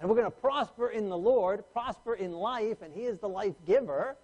And 0.00 0.08
we're 0.08 0.16
going 0.16 0.30
to 0.30 0.36
prosper 0.36 0.88
in 0.88 1.08
the 1.08 1.16
Lord, 1.16 1.62
prosper 1.72 2.14
in 2.14 2.32
life, 2.32 2.82
and 2.82 2.92
He 2.92 3.02
is 3.02 3.20
the 3.20 3.28
life 3.28 3.54
giver. 3.66 4.16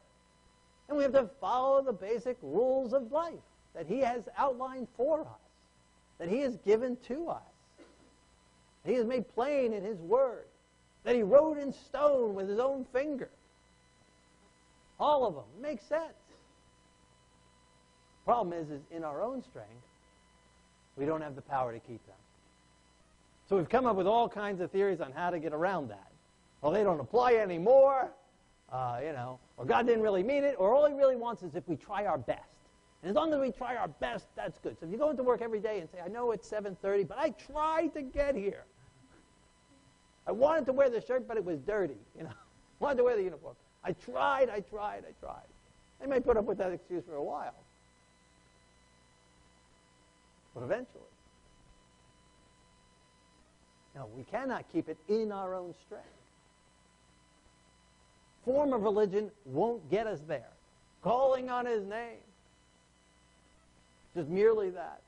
And 0.89 0.97
we 0.97 1.05
have 1.05 1.13
to 1.13 1.29
follow 1.41 1.83
the 1.83 1.93
basic 1.93 2.37
rules 2.43 2.93
of 2.93 3.13
life 3.13 3.35
that 3.75 3.87
he 3.87 4.01
has 4.01 4.23
outlined 4.37 4.89
for 4.97 5.21
us, 5.21 5.27
that 6.19 6.29
he 6.29 6.41
has 6.41 6.57
given 6.65 6.97
to 7.07 7.29
us. 7.29 7.43
He 8.85 8.95
has 8.95 9.07
made 9.07 9.33
plain 9.35 9.73
in 9.73 9.85
his 9.85 9.99
word, 9.99 10.47
that 11.05 11.15
he 11.15 11.23
wrote 11.23 11.59
in 11.59 11.73
stone 11.73 12.35
with 12.35 12.49
his 12.49 12.59
own 12.59 12.85
finger. 12.93 13.29
All 14.99 15.27
of 15.27 15.35
them 15.35 15.45
Makes 15.61 15.85
sense. 15.85 16.13
Problem 18.25 18.59
is, 18.59 18.69
is 18.69 18.83
in 18.91 19.05
our 19.05 19.23
own 19.23 19.43
strength, 19.43 19.71
we 20.99 21.07
don't 21.07 21.23
have 21.23 21.37
the 21.37 21.43
power 21.43 21.73
to 21.73 21.79
keep 21.79 22.05
them. 22.07 22.17
So 23.49 23.57
we've 23.57 23.69
come 23.69 23.87
up 23.87 23.97
with 23.97 24.07
all 24.07 24.29
kinds 24.29 24.61
of 24.61 24.71
theories 24.71 25.01
on 25.01 25.13
how 25.13 25.31
to 25.31 25.39
get 25.39 25.53
around 25.53 25.89
that. 25.89 26.11
Well, 26.61 26.73
they 26.73 26.83
don't 26.83 27.01
apply 27.01 27.35
anymore 27.37 28.11
uh, 28.73 29.01
you 29.03 29.13
know, 29.13 29.39
or 29.57 29.65
God 29.65 29.87
didn't 29.87 30.03
really 30.03 30.23
mean 30.23 30.45
it, 30.45 30.57
or 30.59 30.75
all 30.75 30.87
he 30.87 30.95
really 30.95 31.17
wants 31.17 31.43
is 31.43 31.55
if 31.55 31.67
we 31.67 31.77
try 31.77 32.07
our 32.07 32.19
best. 32.19 32.43
And 33.03 33.11
as 33.11 33.15
long 33.15 33.33
as 33.33 33.41
we 33.41 33.51
try 33.51 33.77
our 33.77 33.89
best, 33.89 34.27
that's 34.37 34.59
good. 34.59 34.77
So 34.79 34.87
if 34.87 34.93
you 34.93 34.99
go 34.99 35.11
into 35.11 35.23
work 35.23 35.41
every 35.41 35.61
day 35.61 35.81
and 35.81 35.89
say, 35.89 35.99
I 36.05 36.09
know 36.09 36.33
it's 36.33 36.49
7.30, 36.51 37.09
but 37.09 37.19
I 37.19 37.31
tried 37.31 37.95
to 37.95 38.03
get 38.03 38.35
here. 38.35 38.65
I 40.27 40.33
wanted 40.33 40.67
to 40.67 40.73
wear 40.73 40.91
the 40.91 41.01
shirt, 41.01 41.27
but 41.27 41.37
it 41.37 41.45
was 41.45 41.61
dirty. 41.61 41.97
You 42.17 42.25
know, 42.25 42.31
I 42.81 42.85
wanted 42.85 42.99
to 42.99 43.05
wear 43.05 43.17
the 43.17 43.23
uniform. 43.23 43.55
I 43.85 43.93
tried, 43.93 44.51
I 44.51 44.61
tried, 44.61 45.05
I 45.09 45.13
tried. 45.25 45.47
They 46.01 46.07
may 46.07 46.21
put 46.21 46.37
up 46.37 46.45
with 46.45 46.59
that 46.59 46.73
excuse 46.73 47.05
for 47.07 47.15
a 47.15 47.23
while. 47.23 47.55
But 50.59 50.65
eventually. 50.65 51.05
No, 53.95 54.09
we 54.17 54.25
cannot 54.25 54.65
keep 54.73 54.89
it 54.89 54.97
in 55.09 55.31
our 55.31 55.55
own 55.55 55.75
strength. 55.87 56.07
Form 58.45 58.73
of 58.73 58.83
religion 58.83 59.31
won't 59.45 59.89
get 59.91 60.07
us 60.07 60.19
there. 60.27 60.51
Calling 61.03 61.49
on 61.49 61.67
his 61.67 61.85
name. 61.85 62.19
Just 64.17 64.29
merely 64.29 64.71
that. 64.71 65.01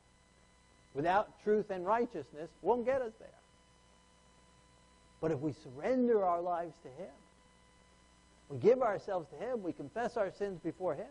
Without 0.95 1.28
truth 1.42 1.71
and 1.71 1.85
righteousness 1.85 2.49
won't 2.62 2.85
get 2.85 3.02
us 3.02 3.12
there. 3.19 3.28
But 5.21 5.33
if 5.33 5.40
we 5.40 5.52
surrender 5.64 6.25
our 6.25 6.40
lives 6.40 6.75
to 6.83 6.88
him, 7.02 7.12
we 8.50 8.59
give 8.59 8.83
ourselves 8.83 9.26
to 9.30 9.37
him, 9.45 9.62
we 9.62 9.73
confess 9.73 10.16
our 10.16 10.30
sins 10.38 10.61
before 10.62 10.95
him, 10.95 11.11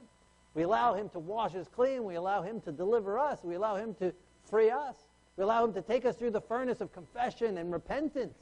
we 0.56 0.64
allow 0.64 0.94
him 0.94 1.10
to 1.10 1.20
wash 1.20 1.56
us 1.56 1.68
clean, 1.74 2.04
we 2.04 2.16
allow 2.16 2.42
him 2.42 2.62
to 2.62 2.72
deliver 2.72 3.20
us, 3.20 3.40
we 3.44 3.56
allow 3.56 3.76
him 3.76 3.94
to 3.96 4.14
free 4.50 4.70
us, 4.70 4.96
we 5.38 5.44
allow 5.44 5.64
him 5.64 5.74
to 5.74 5.82
take 5.82 6.06
us 6.06 6.16
through 6.16 6.32
the 6.32 6.42
furnace 6.42 6.82
of 6.82 6.92
confession 6.94 7.58
and 7.58 7.72
repentance. 7.72 8.36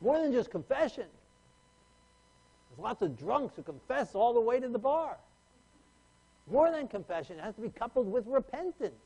More 0.00 0.20
than 0.20 0.32
just 0.32 0.50
confession. 0.50 1.04
There's 2.70 2.82
lots 2.82 3.02
of 3.02 3.18
drunks 3.18 3.54
who 3.56 3.62
confess 3.62 4.14
all 4.14 4.34
the 4.34 4.40
way 4.40 4.60
to 4.60 4.68
the 4.68 4.78
bar. 4.78 5.16
More 6.50 6.70
than 6.70 6.88
confession, 6.88 7.38
it 7.38 7.42
has 7.42 7.54
to 7.54 7.60
be 7.60 7.70
coupled 7.70 8.10
with 8.10 8.26
repentance. 8.26 9.00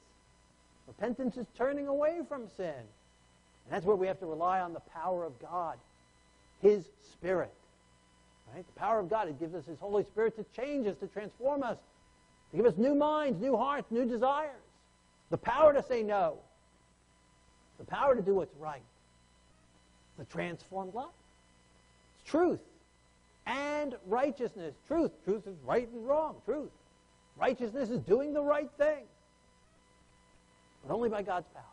Repentance 0.87 1.37
is 1.37 1.47
turning 1.57 1.87
away 1.87 2.21
from 2.29 2.49
sin. 2.57 2.73
And 2.75 3.71
that's 3.71 3.85
where 3.85 3.97
we 3.97 4.07
have 4.07 4.19
to 4.21 4.27
rely 4.27 4.61
on 4.61 4.73
the 4.73 4.81
power 4.81 5.25
of 5.25 5.39
God, 5.39 5.77
His 6.63 6.85
Spirit. 7.13 7.53
Right? 8.55 8.67
The 8.67 8.81
power 8.81 8.99
of 8.99 9.09
God, 9.09 9.29
it 9.29 9.39
gives 9.39 9.55
us 9.55 9.65
His 9.67 9.79
Holy 9.79 10.05
Spirit 10.05 10.37
to 10.37 10.45
change 10.61 10.87
us, 10.87 10.97
to 10.97 11.07
transform 11.07 11.63
us, 11.63 11.79
to 12.51 12.57
give 12.57 12.67
us 12.67 12.77
new 12.77 12.95
minds, 12.95 13.41
new 13.41 13.57
hearts, 13.57 13.91
new 13.91 14.05
desires. 14.05 14.63
The 15.31 15.39
power 15.39 15.73
to 15.73 15.83
say 15.83 16.03
no. 16.03 16.39
The 17.79 17.85
power 17.85 18.15
to 18.17 18.23
do 18.23 18.35
what's 18.35 18.55
right. 18.57 18.83
The 20.19 20.25
transformed 20.25 20.95
life. 20.95 21.07
It's 22.17 22.31
truth 22.31 22.61
and 23.49 23.97
righteousness. 24.07 24.75
Truth. 24.87 25.13
Truth 25.25 25.47
is 25.47 25.57
right 25.65 25.89
and 25.93 26.07
wrong. 26.07 26.37
Truth. 26.45 26.71
Righteousness 27.37 27.91
is 27.91 28.01
doing 28.01 28.33
the 28.33 28.43
right 28.43 28.71
thing. 28.79 29.05
But 30.87 30.95
only 30.95 31.09
by 31.09 31.23
God's 31.23 31.49
power. 31.49 31.65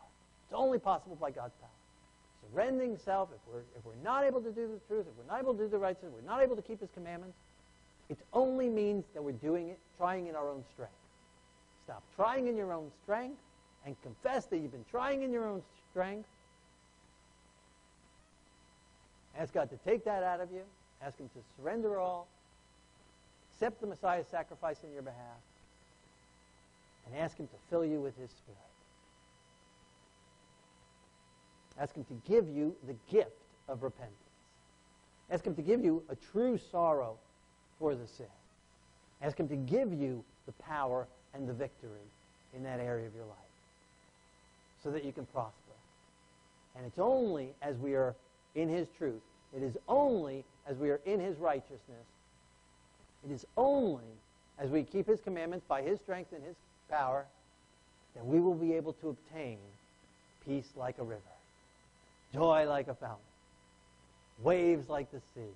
It's 0.44 0.54
only 0.54 0.78
possible 0.78 1.16
by 1.16 1.30
God's 1.30 1.54
power. 1.60 1.70
Surrendering 2.52 2.96
self, 2.98 3.30
if 3.34 3.40
we're, 3.52 3.60
if 3.76 3.84
we're 3.84 4.02
not 4.04 4.24
able 4.24 4.40
to 4.40 4.50
do 4.50 4.68
the 4.68 4.80
truth, 4.86 5.06
if 5.08 5.16
we're 5.16 5.32
not 5.32 5.40
able 5.40 5.54
to 5.54 5.64
do 5.64 5.68
the 5.68 5.78
right 5.78 5.96
thing, 5.96 6.10
we're 6.12 6.28
not 6.28 6.42
able 6.42 6.56
to 6.56 6.62
keep 6.62 6.80
his 6.80 6.90
commandments, 6.94 7.36
it 8.08 8.18
only 8.32 8.68
means 8.68 9.04
that 9.14 9.22
we're 9.22 9.32
doing 9.32 9.68
it, 9.68 9.78
trying 9.98 10.26
in 10.26 10.36
our 10.36 10.48
own 10.48 10.62
strength. 10.72 10.92
Stop 11.84 12.02
trying 12.14 12.46
in 12.46 12.56
your 12.56 12.72
own 12.72 12.90
strength 13.02 13.38
and 13.84 13.96
confess 14.02 14.46
that 14.46 14.58
you've 14.58 14.72
been 14.72 14.84
trying 14.90 15.22
in 15.22 15.32
your 15.32 15.46
own 15.46 15.62
strength. 15.90 16.28
Ask 19.38 19.52
God 19.52 19.70
to 19.70 19.76
take 19.88 20.04
that 20.04 20.22
out 20.22 20.40
of 20.40 20.50
you. 20.50 20.62
Ask 21.02 21.18
him 21.18 21.28
to 21.28 21.40
surrender 21.56 21.98
all. 21.98 22.26
Accept 23.54 23.80
the 23.80 23.86
Messiah's 23.86 24.26
sacrifice 24.28 24.78
in 24.82 24.92
your 24.92 25.02
behalf. 25.02 25.40
And 27.06 27.20
ask 27.20 27.36
him 27.36 27.46
to 27.46 27.56
fill 27.70 27.84
you 27.84 28.00
with 28.00 28.16
his 28.18 28.30
spirit. 28.30 28.58
Ask 31.80 31.94
Him 31.94 32.04
to 32.04 32.30
give 32.30 32.48
you 32.48 32.74
the 32.86 32.94
gift 33.10 33.36
of 33.68 33.82
repentance. 33.82 34.16
Ask 35.30 35.44
Him 35.44 35.54
to 35.56 35.62
give 35.62 35.84
you 35.84 36.02
a 36.08 36.16
true 36.32 36.58
sorrow 36.70 37.16
for 37.78 37.94
the 37.94 38.06
sin. 38.06 38.26
Ask 39.22 39.38
Him 39.38 39.48
to 39.48 39.56
give 39.56 39.92
you 39.92 40.24
the 40.46 40.52
power 40.52 41.06
and 41.34 41.48
the 41.48 41.52
victory 41.52 42.06
in 42.54 42.62
that 42.62 42.80
area 42.80 43.06
of 43.06 43.14
your 43.14 43.24
life 43.24 43.36
so 44.82 44.90
that 44.90 45.04
you 45.04 45.12
can 45.12 45.26
prosper. 45.26 45.52
And 46.76 46.86
it's 46.86 46.98
only 46.98 47.48
as 47.62 47.76
we 47.76 47.94
are 47.94 48.14
in 48.54 48.68
His 48.68 48.86
truth, 48.96 49.22
it 49.54 49.62
is 49.62 49.76
only 49.88 50.44
as 50.68 50.76
we 50.76 50.90
are 50.90 51.00
in 51.04 51.20
His 51.20 51.36
righteousness, 51.38 52.06
it 53.28 53.32
is 53.32 53.44
only 53.56 54.04
as 54.58 54.70
we 54.70 54.82
keep 54.82 55.06
His 55.06 55.20
commandments 55.20 55.66
by 55.68 55.82
His 55.82 55.98
strength 56.00 56.32
and 56.32 56.42
His 56.42 56.54
power 56.90 57.26
that 58.14 58.24
we 58.24 58.40
will 58.40 58.54
be 58.54 58.72
able 58.72 58.94
to 58.94 59.10
obtain 59.10 59.58
peace 60.46 60.68
like 60.76 60.98
a 60.98 61.04
river 61.04 61.20
joy 62.32 62.66
like 62.68 62.88
a 62.88 62.94
fountain, 62.94 63.18
waves 64.42 64.88
like 64.88 65.10
the 65.10 65.20
sea, 65.34 65.52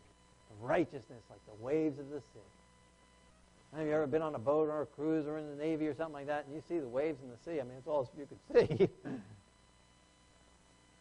righteousness 0.61 1.23
like 1.31 1.41
the 1.47 1.65
waves 1.65 1.99
of 1.99 2.11
the 2.11 2.21
sea. 2.21 2.41
Have 3.77 3.87
you 3.87 3.93
ever 3.93 4.07
been 4.07 4.23
on 4.23 4.35
a 4.35 4.39
boat 4.39 4.69
or 4.69 4.83
a 4.83 4.87
cruise 4.87 5.27
or 5.27 5.39
in 5.39 5.49
the 5.49 5.55
Navy 5.55 5.87
or 5.87 5.95
something 5.95 6.15
like 6.15 6.27
that, 6.27 6.45
and 6.47 6.55
you 6.55 6.63
see 6.69 6.81
the 6.81 6.89
waves 6.89 7.19
in 7.23 7.31
the 7.31 7.37
sea? 7.45 7.61
I 7.61 7.63
mean, 7.63 7.75
it's 7.79 7.87
all 7.87 8.11
you 8.19 8.27
could 8.27 8.69
see. 8.69 8.89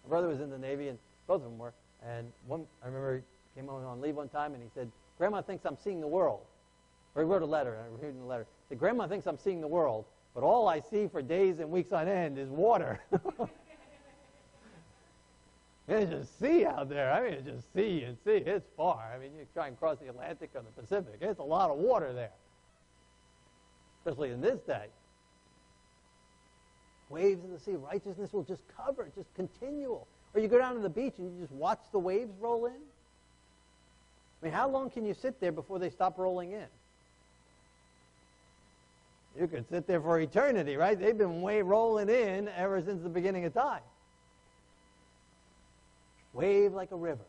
My 0.04 0.10
brother 0.10 0.28
was 0.28 0.40
in 0.40 0.52
the 0.52 0.58
Navy, 0.58 0.88
and 0.88 1.00
both 1.28 1.38
of 1.38 1.44
them 1.44 1.58
were. 1.58 1.74
And 2.06 2.32
one, 2.48 2.66
I 2.84 2.88
remember 2.88 3.18
he 3.56 3.62
came 3.62 3.70
on 3.70 3.84
on 3.84 4.02
leave 4.02 4.16
one 4.16 4.30
time, 4.30 4.54
and 4.54 4.62
he 4.62 4.70
said, 4.76 4.92
"Grandma 5.18 5.42
thinks 5.42 5.66
I'm 5.66 5.78
seeing 5.84 6.00
the 6.00 6.08
world." 6.08 6.42
Or 7.16 7.24
he 7.24 7.28
wrote 7.28 7.42
a 7.42 7.48
letter, 7.48 7.74
and 7.74 7.86
I 7.86 7.90
was 7.90 8.02
reading 8.02 8.20
the 8.20 8.28
letter. 8.28 8.46
He 8.68 8.76
said, 8.76 8.80
"Grandma 8.80 9.08
thinks 9.08 9.26
I'm 9.26 9.38
seeing 9.38 9.62
the 9.62 9.68
world, 9.68 10.06
but 10.36 10.44
all 10.44 10.68
I 10.68 10.80
see 10.80 11.08
for 11.08 11.24
days 11.24 11.60
and 11.60 11.72
weeks 11.72 11.92
on 11.92 12.08
end 12.08 12.38
is 12.38 12.50
water." 12.50 13.00
It's 15.90 16.12
just 16.12 16.40
sea 16.40 16.66
out 16.66 16.88
there. 16.88 17.12
I 17.12 17.24
mean, 17.24 17.34
it's 17.34 17.48
just 17.48 17.74
sea 17.74 18.04
and 18.04 18.16
sea. 18.24 18.44
It's 18.46 18.68
far. 18.78 19.12
I 19.14 19.18
mean, 19.18 19.32
you 19.36 19.48
try 19.56 19.68
and 19.68 19.78
cross 19.78 19.98
the 19.98 20.08
Atlantic 20.08 20.52
or 20.54 20.62
the 20.62 20.82
Pacific. 20.82 21.16
It's 21.20 21.40
a 21.40 21.44
lot 21.44 21.72
of 21.72 21.78
water 21.78 22.14
there, 22.14 22.30
especially 24.00 24.30
in 24.30 24.40
this 24.40 24.60
day. 24.60 24.86
Waves 27.10 27.44
in 27.44 27.52
the 27.52 27.60
sea. 27.60 27.74
Righteousness 27.74 28.32
will 28.32 28.44
just 28.44 28.62
cover, 28.78 29.10
just 29.16 29.34
continual. 29.34 30.08
Or 30.36 30.42
you 30.42 30.48
go 30.48 30.60
down 30.60 30.76
to 30.76 30.80
the 30.80 30.90
beach 30.90 31.16
and 31.18 31.34
you 31.34 31.42
just 31.42 31.54
watch 31.54 31.80
the 31.92 31.98
waves 31.98 32.34
roll 32.40 32.68
in. 32.68 32.74
I 32.74 34.46
mean, 34.46 34.54
how 34.54 34.70
long 34.70 34.92
can 34.92 35.06
you 35.06 35.16
sit 35.16 35.42
there 35.42 35.52
before 35.52 35.80
they 35.80 35.90
stop 35.90 36.20
rolling 36.20 36.52
in? 36.52 36.68
You 39.40 39.48
could 39.48 39.68
sit 39.70 39.88
there 39.88 40.02
for 40.02 40.20
eternity, 40.20 40.76
right? 40.76 41.00
They've 41.00 41.18
been 41.18 41.42
way 41.42 41.64
rolling 41.64 42.10
in 42.10 42.48
ever 42.50 42.80
since 42.80 43.02
the 43.02 43.10
beginning 43.10 43.46
of 43.46 43.56
time 43.56 43.82
wave 46.40 46.74
like 46.74 46.92
a 46.92 46.96
river, 46.96 47.26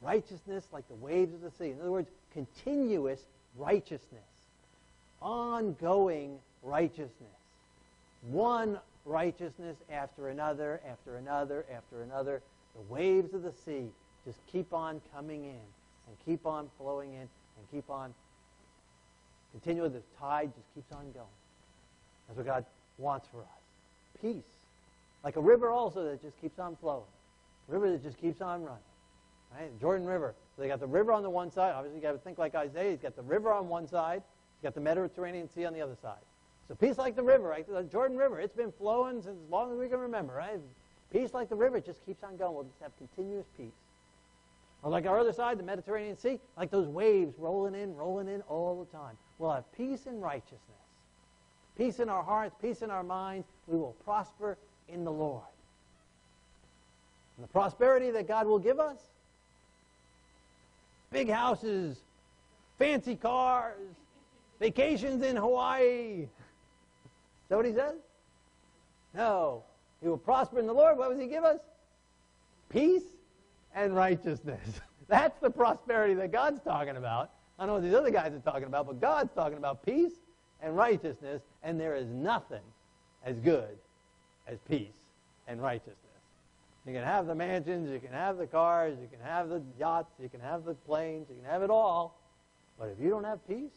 righteousness 0.00 0.64
like 0.72 0.88
the 0.88 0.94
waves 0.94 1.34
of 1.34 1.42
the 1.42 1.50
sea. 1.50 1.70
In 1.70 1.80
other 1.80 1.90
words, 1.90 2.08
continuous 2.32 3.20
righteousness, 3.58 4.24
ongoing 5.20 6.38
righteousness. 6.62 7.12
One 8.30 8.78
righteousness 9.04 9.76
after 9.92 10.30
another, 10.30 10.80
after 10.90 11.16
another, 11.16 11.66
after 11.72 12.02
another. 12.02 12.42
The 12.74 12.92
waves 12.92 13.34
of 13.34 13.42
the 13.42 13.52
sea 13.64 13.88
just 14.24 14.38
keep 14.50 14.72
on 14.72 15.00
coming 15.14 15.44
in 15.44 15.50
and 15.50 16.16
keep 16.24 16.46
on 16.46 16.70
flowing 16.78 17.12
in 17.12 17.20
and 17.20 17.70
keep 17.70 17.88
on 17.90 18.14
continuing. 19.52 19.92
The 19.92 20.02
tide 20.18 20.50
just 20.56 20.74
keeps 20.74 20.92
on 20.92 21.12
going. 21.12 21.36
That's 22.26 22.38
what 22.38 22.46
God 22.46 22.64
wants 22.98 23.28
for 23.30 23.40
us. 23.40 24.22
Peace. 24.22 24.42
Like 25.22 25.36
a 25.36 25.40
river 25.40 25.70
also 25.70 26.04
that 26.04 26.22
just 26.22 26.40
keeps 26.40 26.58
on 26.58 26.76
flowing 26.76 27.04
river 27.68 27.90
that 27.90 28.02
just 28.02 28.18
keeps 28.18 28.40
on 28.40 28.62
running. 28.62 28.82
Right? 29.52 29.80
Jordan 29.80 30.06
River. 30.06 30.34
So 30.54 30.62
they 30.62 30.68
got 30.68 30.80
the 30.80 30.86
river 30.86 31.12
on 31.12 31.22
the 31.22 31.30
one 31.30 31.50
side. 31.50 31.72
Obviously, 31.74 31.98
you 31.98 32.02
got 32.02 32.12
to 32.12 32.18
think 32.18 32.38
like 32.38 32.54
Isaiah. 32.54 32.90
He's 32.90 33.00
got 33.00 33.16
the 33.16 33.22
river 33.22 33.52
on 33.52 33.68
one 33.68 33.86
side. 33.86 34.22
He's 34.56 34.62
got 34.62 34.74
the 34.74 34.80
Mediterranean 34.80 35.48
Sea 35.48 35.64
on 35.66 35.72
the 35.72 35.80
other 35.80 35.96
side. 36.00 36.18
So 36.68 36.74
peace 36.74 36.98
like 36.98 37.14
the 37.14 37.22
river, 37.22 37.48
right? 37.48 37.66
The 37.68 37.82
Jordan 37.84 38.16
River. 38.16 38.40
It's 38.40 38.54
been 38.54 38.72
flowing 38.72 39.22
since 39.22 39.38
as 39.44 39.50
long 39.50 39.72
as 39.72 39.78
we 39.78 39.88
can 39.88 39.98
remember, 39.98 40.34
right? 40.34 40.58
Peace 41.12 41.32
like 41.32 41.48
the 41.48 41.54
river 41.54 41.80
just 41.80 42.04
keeps 42.04 42.24
on 42.24 42.36
going. 42.36 42.54
We'll 42.54 42.64
just 42.64 42.80
have 42.80 42.92
continuous 42.98 43.46
peace. 43.56 43.70
Or 44.82 44.90
like 44.90 45.06
our 45.06 45.18
other 45.18 45.32
side, 45.32 45.58
the 45.58 45.62
Mediterranean 45.62 46.18
Sea, 46.18 46.40
like 46.56 46.70
those 46.70 46.88
waves 46.88 47.34
rolling 47.38 47.74
in, 47.74 47.94
rolling 47.94 48.28
in 48.28 48.42
all 48.42 48.84
the 48.84 48.96
time. 48.96 49.16
We'll 49.38 49.52
have 49.52 49.70
peace 49.72 50.06
and 50.06 50.22
righteousness. 50.22 50.60
Peace 51.76 52.00
in 52.00 52.08
our 52.08 52.22
hearts, 52.22 52.54
peace 52.60 52.82
in 52.82 52.90
our 52.90 53.02
minds. 53.02 53.46
We 53.66 53.76
will 53.76 53.96
prosper 54.04 54.58
in 54.88 55.04
the 55.04 55.12
Lord. 55.12 55.44
And 57.36 57.44
the 57.44 57.48
prosperity 57.48 58.10
that 58.10 58.26
God 58.26 58.46
will 58.46 58.58
give 58.58 58.80
us 58.80 58.98
big 61.10 61.30
houses, 61.30 61.98
fancy 62.78 63.16
cars, 63.16 63.94
vacations 64.60 65.22
in 65.22 65.36
Hawaii. 65.36 66.22
Is 66.22 66.28
that 67.48 67.56
what 67.56 67.66
he 67.66 67.72
says? 67.72 67.94
No. 69.14 69.62
He 70.02 70.08
will 70.08 70.18
prosper 70.18 70.58
in 70.58 70.66
the 70.66 70.72
Lord. 70.72 70.98
What 70.98 71.10
does 71.10 71.20
he 71.20 71.26
give 71.26 71.44
us? 71.44 71.60
Peace 72.68 73.04
and 73.74 73.94
righteousness. 73.94 74.80
That's 75.08 75.38
the 75.40 75.50
prosperity 75.50 76.14
that 76.14 76.32
God's 76.32 76.60
talking 76.62 76.96
about. 76.96 77.30
I 77.58 77.62
don't 77.62 77.68
know 77.68 77.74
what 77.74 77.82
these 77.82 77.94
other 77.94 78.10
guys 78.10 78.32
are 78.32 78.40
talking 78.40 78.64
about, 78.64 78.86
but 78.86 79.00
God's 79.00 79.32
talking 79.34 79.56
about 79.56 79.84
peace 79.84 80.12
and 80.60 80.76
righteousness, 80.76 81.42
and 81.62 81.80
there 81.80 81.94
is 81.94 82.08
nothing 82.08 82.62
as 83.24 83.38
good 83.40 83.78
as 84.46 84.58
peace 84.68 84.88
and 85.48 85.62
righteousness. 85.62 85.96
You 86.86 86.92
can 86.92 87.02
have 87.02 87.26
the 87.26 87.34
mansions, 87.34 87.90
you 87.90 87.98
can 87.98 88.12
have 88.12 88.38
the 88.38 88.46
cars, 88.46 88.96
you 89.00 89.08
can 89.08 89.20
have 89.26 89.48
the 89.48 89.60
yachts, 89.78 90.12
you 90.22 90.28
can 90.28 90.40
have 90.40 90.64
the 90.64 90.74
planes, 90.74 91.26
you 91.28 91.34
can 91.42 91.50
have 91.50 91.62
it 91.62 91.70
all. 91.70 92.16
But 92.78 92.90
if 92.90 93.00
you 93.02 93.10
don't 93.10 93.24
have 93.24 93.46
peace, 93.48 93.72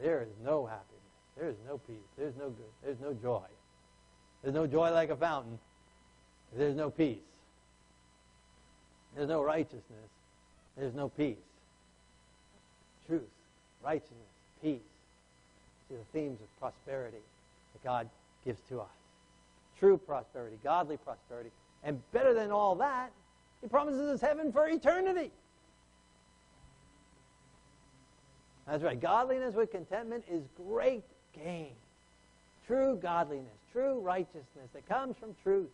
there 0.00 0.22
is 0.22 0.28
no 0.42 0.64
happiness. 0.64 0.86
There 1.36 1.48
is 1.48 1.56
no 1.66 1.78
peace. 1.78 1.96
There's 2.16 2.34
no 2.38 2.48
good. 2.48 2.72
There's 2.82 3.00
no 3.00 3.12
joy. 3.12 3.46
There's 4.42 4.54
no 4.54 4.66
joy 4.66 4.90
like 4.90 5.10
a 5.10 5.16
fountain. 5.16 5.58
There's 6.56 6.76
no 6.76 6.88
peace. 6.88 7.18
There's 9.14 9.28
no 9.28 9.42
righteousness. 9.42 10.08
There's 10.76 10.94
no 10.94 11.08
peace. 11.10 11.36
Truth, 13.06 13.22
righteousness, 13.84 14.16
peace. 14.62 14.78
See 15.88 15.96
the 15.96 16.18
themes 16.18 16.38
of 16.40 16.60
prosperity 16.60 17.18
that 17.72 17.84
God 17.84 18.08
gives 18.44 18.60
to 18.70 18.80
us. 18.80 18.99
True 19.80 19.96
prosperity, 19.96 20.58
godly 20.62 20.98
prosperity. 20.98 21.50
And 21.82 22.00
better 22.12 22.34
than 22.34 22.52
all 22.52 22.74
that, 22.76 23.10
He 23.62 23.66
promises 23.66 24.02
us 24.02 24.20
heaven 24.20 24.52
for 24.52 24.68
eternity. 24.68 25.30
That's 28.66 28.84
right. 28.84 29.00
Godliness 29.00 29.54
with 29.54 29.72
contentment 29.72 30.24
is 30.30 30.42
great 30.68 31.02
gain. 31.34 31.72
True 32.66 32.98
godliness, 33.02 33.56
true 33.72 33.98
righteousness 34.00 34.68
that 34.74 34.86
comes 34.86 35.16
from 35.16 35.34
truth, 35.42 35.70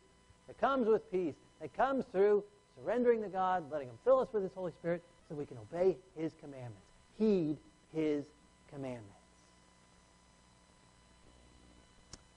that 0.46 0.58
comes 0.58 0.86
with 0.86 1.10
peace, 1.10 1.34
that 1.60 1.76
comes 1.76 2.04
through 2.12 2.44
surrendering 2.80 3.22
to 3.22 3.28
God, 3.28 3.64
letting 3.70 3.88
Him 3.88 3.98
fill 4.04 4.20
us 4.20 4.28
with 4.32 4.44
His 4.44 4.52
Holy 4.54 4.72
Spirit 4.78 5.02
so 5.28 5.34
we 5.34 5.44
can 5.44 5.58
obey 5.58 5.96
His 6.16 6.32
commandments, 6.40 6.86
heed 7.18 7.56
His 7.92 8.24
commandments. 8.70 9.10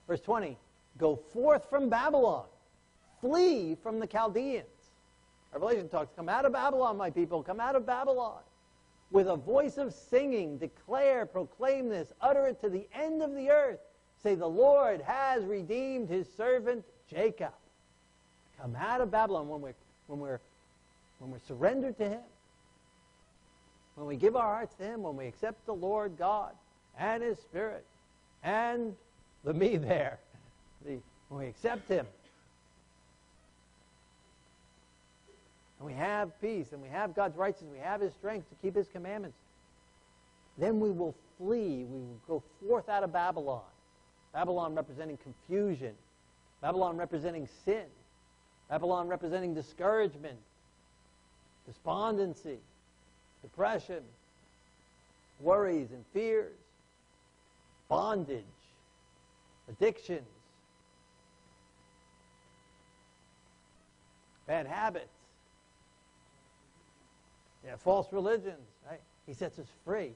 Verse 0.08 0.20
20 0.22 0.58
Go 0.98 1.16
forth 1.16 1.70
from 1.70 1.90
Babylon, 1.90 2.46
flee 3.22 3.76
from 3.82 4.00
the 4.00 4.08
Chaldeans. 4.08 4.66
Revelation 5.54 5.90
talks, 5.90 6.12
Come 6.16 6.30
out 6.30 6.46
of 6.46 6.54
Babylon, 6.54 6.98
my 6.98 7.10
people, 7.10 7.42
come 7.44 7.60
out 7.60 7.76
of 7.76 7.86
Babylon. 7.86 8.42
With 9.12 9.28
a 9.28 9.36
voice 9.36 9.78
of 9.78 9.94
singing, 9.94 10.58
declare, 10.58 11.26
proclaim 11.26 11.90
this, 11.90 12.14
utter 12.22 12.46
it 12.48 12.62
to 12.62 12.70
the 12.70 12.88
end 12.94 13.24
of 13.24 13.34
the 13.34 13.50
earth. 13.50 13.80
Say, 14.22 14.36
The 14.36 14.48
Lord 14.48 15.02
has 15.02 15.44
redeemed 15.46 16.10
his 16.10 16.28
servant 16.36 16.86
Jacob. 17.10 17.54
Come 18.62 18.76
out 18.76 19.02
of 19.02 19.10
Babylon 19.10 19.48
when 19.48 19.62
we're, 19.62 19.76
when 20.08 20.20
we're, 20.20 20.42
when 21.20 21.32
we're 21.32 21.40
surrendered 21.48 21.98
to 21.98 22.10
him. 22.10 22.22
When 23.96 24.08
we 24.08 24.16
give 24.16 24.36
our 24.36 24.54
hearts 24.54 24.76
to 24.76 24.84
him, 24.84 25.04
when 25.04 25.16
we 25.16 25.26
accept 25.28 25.66
the 25.66 25.74
Lord 25.74 26.18
God 26.18 26.54
and 26.98 27.24
his 27.24 27.38
Spirit 27.40 27.86
and 28.44 28.96
the 29.44 29.54
me 29.54 29.78
there, 29.78 30.20
the, 30.86 31.00
when 31.30 31.42
we 31.42 31.48
accept 31.48 31.88
him, 31.90 32.06
and 35.80 35.88
we 35.88 35.94
have 35.94 36.40
peace, 36.42 36.74
and 36.74 36.82
we 36.82 36.90
have 36.90 37.16
God's 37.16 37.38
righteousness, 37.38 37.72
we 37.72 37.80
have 37.80 38.02
His 38.02 38.14
strength 38.14 38.50
to 38.50 38.56
keep 38.62 38.76
His 38.76 38.88
commandments, 38.90 39.38
then 40.58 40.80
we 40.80 40.92
will 40.92 41.16
flee. 41.38 41.86
We 41.86 42.00
will 42.00 42.20
go 42.28 42.44
forth 42.68 42.90
out 42.90 43.04
of 43.04 43.14
Babylon. 43.14 43.62
Babylon 44.34 44.76
representing 44.76 45.18
confusion, 45.18 45.94
Babylon 46.62 46.98
representing 46.98 47.48
sin, 47.66 47.86
Babylon 48.70 49.08
representing 49.08 49.56
discouragement, 49.56 50.38
despondency, 51.66 52.60
depression, 53.42 54.04
worries 55.40 55.92
and 55.92 56.04
fears, 56.14 56.54
bondage, 57.88 58.44
addictions, 59.70 60.28
bad 64.50 64.66
habits. 64.66 65.14
Yeah, 67.64 67.76
false 67.78 68.12
religions, 68.12 68.68
right? 68.90 69.00
He 69.28 69.34
sets 69.34 69.60
us 69.60 69.68
free. 69.86 70.14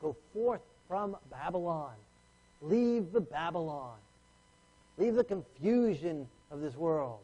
Go 0.00 0.16
forth 0.32 0.62
from 0.88 1.16
Babylon. 1.30 1.92
Leave 2.62 3.12
the 3.12 3.20
Babylon. 3.20 3.96
Leave 4.96 5.14
the 5.14 5.24
confusion 5.24 6.26
of 6.50 6.62
this 6.62 6.74
world 6.76 7.18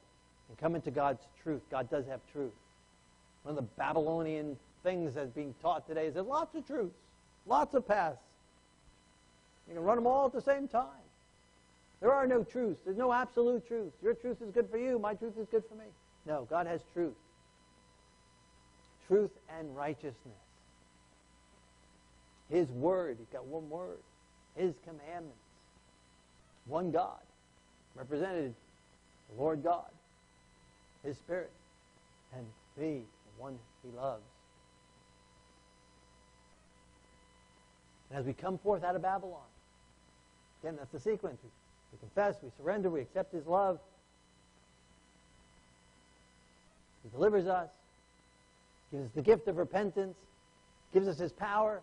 and 0.48 0.58
come 0.58 0.74
into 0.74 0.90
God's 0.90 1.22
truth. 1.42 1.62
God 1.70 1.88
does 1.88 2.06
have 2.06 2.20
truth. 2.30 2.52
One 3.44 3.56
of 3.56 3.56
the 3.56 3.68
Babylonian 3.78 4.56
things 4.82 5.14
that's 5.14 5.30
being 5.30 5.54
taught 5.62 5.88
today 5.88 6.06
is 6.06 6.14
there's 6.14 6.26
lots 6.26 6.54
of 6.54 6.66
truths, 6.66 6.94
lots 7.46 7.74
of 7.74 7.88
paths. 7.88 8.18
You 9.66 9.76
can 9.76 9.82
run 9.82 9.96
them 9.96 10.06
all 10.06 10.26
at 10.26 10.32
the 10.32 10.42
same 10.42 10.68
time. 10.68 10.84
There 12.00 12.12
are 12.12 12.26
no 12.26 12.44
truths. 12.44 12.80
There's 12.84 12.98
no 12.98 13.12
absolute 13.14 13.66
truth. 13.66 13.92
Your 14.02 14.12
truth 14.12 14.42
is 14.42 14.50
good 14.50 14.68
for 14.70 14.76
you. 14.76 14.98
My 14.98 15.14
truth 15.14 15.38
is 15.38 15.46
good 15.50 15.62
for 15.66 15.74
me. 15.76 15.86
No, 16.26 16.46
God 16.48 16.66
has 16.66 16.80
truth 16.92 17.14
truth 19.10 19.30
and 19.58 19.76
righteousness. 19.76 20.14
His 22.48 22.70
word, 22.70 23.16
he's 23.18 23.28
got 23.32 23.44
one 23.44 23.68
word. 23.68 23.98
His 24.56 24.74
commandments. 24.84 25.36
One 26.66 26.92
God, 26.92 27.18
represented 27.96 28.54
the 29.28 29.42
Lord 29.42 29.64
God, 29.64 29.90
His 31.04 31.16
Spirit, 31.16 31.50
and 32.36 32.46
me, 32.76 33.00
the 33.00 33.42
one 33.42 33.58
He 33.82 33.90
loves. 33.96 34.22
And 38.10 38.18
as 38.20 38.26
we 38.26 38.32
come 38.32 38.58
forth 38.58 38.84
out 38.84 38.94
of 38.94 39.02
Babylon, 39.02 39.40
again, 40.62 40.76
that's 40.76 40.92
the 40.92 41.00
sequence. 41.00 41.38
We, 41.42 41.50
we 41.92 41.98
confess, 41.98 42.40
we 42.42 42.50
surrender, 42.56 42.90
we 42.90 43.00
accept 43.00 43.32
His 43.32 43.46
love. 43.46 43.80
He 47.02 47.08
delivers 47.10 47.46
us 47.46 47.68
gives 48.90 49.04
us 49.04 49.10
the 49.14 49.22
gift 49.22 49.48
of 49.48 49.56
repentance, 49.56 50.16
gives 50.92 51.06
us 51.06 51.18
his 51.18 51.32
power, 51.32 51.80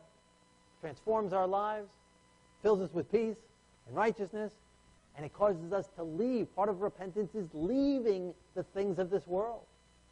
transforms 0.82 1.34
our 1.34 1.48
lives, 1.48 1.88
fills 2.62 2.82
us 2.82 2.94
with 2.94 3.12
peace 3.12 3.38
and 3.88 3.96
righteousness, 3.96 4.52
and 5.16 5.26
it 5.26 5.34
causes 5.34 5.72
us 5.72 5.88
to 5.96 6.04
leave. 6.04 6.54
Part 6.56 6.70
of 6.70 6.82
repentance 6.82 7.34
is 7.34 7.48
leaving 7.54 8.34
the 8.56 8.64
things 8.64 9.00
of 9.00 9.10
this 9.10 9.26
world, 9.26 9.62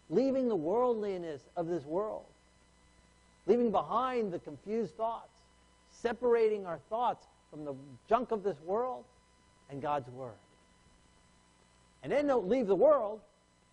leaving 0.09 0.47
the 0.47 0.55
worldliness 0.55 1.41
of 1.55 1.67
this 1.67 1.83
world, 1.83 2.25
leaving 3.45 3.71
behind 3.71 4.31
the 4.31 4.39
confused 4.39 4.95
thoughts, 4.95 5.41
separating 5.91 6.65
our 6.65 6.79
thoughts 6.89 7.27
from 7.51 7.65
the 7.65 7.75
junk 8.09 8.31
of 8.31 8.43
this 8.43 8.59
world 8.61 9.03
and 9.69 9.81
God's 9.81 10.09
Word. 10.09 10.31
And 12.03 12.11
then 12.11 12.27
don't 12.27 12.47
leave 12.47 12.67
the 12.67 12.75
world, 12.75 13.19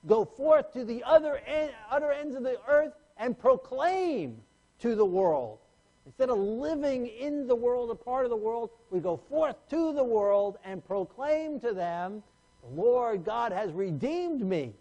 go 0.07 0.25
forth 0.25 0.73
to 0.73 0.85
the 0.85 1.03
other, 1.05 1.41
end, 1.47 1.73
ends 1.93 2.35
of 2.35 2.43
the 2.43 2.59
earth 2.69 2.93
and 3.17 3.39
proclaim 3.39 4.37
to 4.81 4.95
the 4.95 5.05
world. 5.05 5.59
Instead 6.07 6.31
of 6.31 6.39
living 6.39 7.07
in 7.07 7.47
the 7.47 7.55
world, 7.55 7.91
a 7.91 7.95
part 7.95 8.25
of 8.25 8.31
the 8.31 8.37
world, 8.37 8.71
we 8.91 8.99
go 8.99 9.17
forth 9.17 9.57
to 9.71 9.93
the 9.93 10.03
world 10.03 10.59
and 10.65 10.85
proclaim 10.85 11.61
to 11.61 11.73
them, 11.73 12.23
the 12.63 12.81
Lord 12.81 13.25
God 13.25 13.53
has 13.53 13.73
redeemed 13.73 14.41
me. 14.41 14.75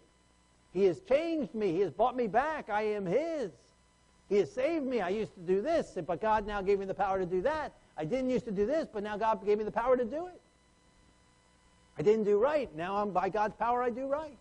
He 0.72 0.84
has 0.84 1.00
changed 1.00 1.54
me. 1.54 1.72
He 1.72 1.80
has 1.80 1.90
bought 1.90 2.16
me 2.16 2.26
back. 2.26 2.70
I 2.70 2.82
am 2.82 3.06
His. 3.06 3.50
He 4.28 4.38
has 4.38 4.50
saved 4.50 4.86
me. 4.86 5.00
I 5.00 5.10
used 5.10 5.34
to 5.34 5.40
do 5.40 5.60
this, 5.60 5.98
but 6.06 6.20
God 6.20 6.46
now 6.46 6.62
gave 6.62 6.78
me 6.78 6.86
the 6.86 6.94
power 6.94 7.18
to 7.18 7.26
do 7.26 7.42
that. 7.42 7.72
I 7.96 8.04
didn't 8.04 8.30
used 8.30 8.46
to 8.46 8.52
do 8.52 8.66
this, 8.66 8.88
but 8.92 9.02
now 9.02 9.16
God 9.16 9.44
gave 9.44 9.58
me 9.58 9.64
the 9.64 9.70
power 9.70 9.96
to 9.96 10.04
do 10.04 10.26
it. 10.26 10.40
I 11.98 12.02
didn't 12.02 12.24
do 12.24 12.38
right. 12.38 12.74
Now 12.74 12.96
I'm 12.96 13.10
by 13.10 13.28
God's 13.28 13.54
power 13.54 13.82
I 13.82 13.90
do 13.90 14.06
right. 14.06 14.38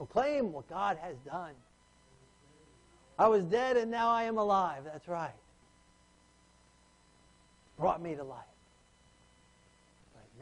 Proclaim 0.00 0.50
what 0.50 0.66
God 0.70 0.96
has 1.02 1.14
done. 1.26 1.52
I 3.18 3.28
was 3.28 3.44
dead 3.44 3.76
and 3.76 3.90
now 3.90 4.08
I 4.08 4.22
am 4.22 4.38
alive. 4.38 4.84
That's 4.86 5.06
right. 5.06 5.34
Brought 7.78 8.00
me 8.00 8.14
to 8.14 8.24
life. 8.24 8.38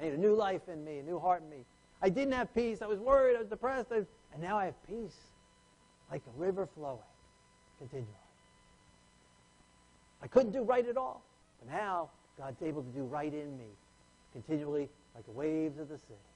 Made 0.01 0.13
a 0.13 0.17
new 0.17 0.37
life 0.37 0.61
in 0.73 0.85
me, 0.85 0.99
a 0.99 1.03
new 1.03 1.19
heart 1.19 1.43
in 1.43 1.51
me. 1.51 1.65
I 2.01 2.09
didn't 2.09 2.35
have 2.35 2.55
peace. 2.55 2.83
I 2.83 2.87
was 2.87 3.01
worried. 3.01 3.35
I 3.35 3.41
was 3.41 3.49
depressed. 3.49 3.89
I, 3.91 3.97
and 4.33 4.41
now 4.41 4.57
I 4.57 4.67
have 4.67 4.87
peace 4.87 5.17
like 6.09 6.23
a 6.37 6.41
river 6.41 6.69
flowing 6.77 7.01
continually. 7.81 8.13
I 10.23 10.29
couldn't 10.29 10.53
do 10.53 10.63
right 10.63 10.87
at 10.87 10.97
all. 10.97 11.25
But 11.59 11.75
now 11.75 12.11
God's 12.39 12.63
able 12.63 12.85
to 12.85 12.91
do 12.91 13.03
right 13.03 13.35
in 13.35 13.59
me 13.59 13.71
continually 14.33 14.89
like 15.17 15.25
the 15.25 15.33
waves 15.33 15.81
of 15.81 15.89
the 15.89 15.99
sea. 15.99 16.28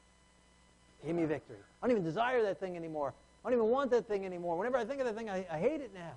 Give 1.04 1.16
me 1.16 1.24
victory. 1.24 1.56
I 1.82 1.86
don't 1.86 1.96
even 1.96 2.04
desire 2.04 2.42
that 2.42 2.60
thing 2.60 2.76
anymore. 2.76 3.12
I 3.44 3.50
don't 3.50 3.58
even 3.58 3.70
want 3.70 3.90
that 3.90 4.06
thing 4.06 4.24
anymore. 4.24 4.56
Whenever 4.56 4.78
I 4.78 4.84
think 4.84 5.00
of 5.00 5.06
that 5.06 5.16
thing, 5.16 5.28
I, 5.28 5.46
I 5.50 5.58
hate 5.58 5.80
it 5.80 5.92
now. 5.92 6.12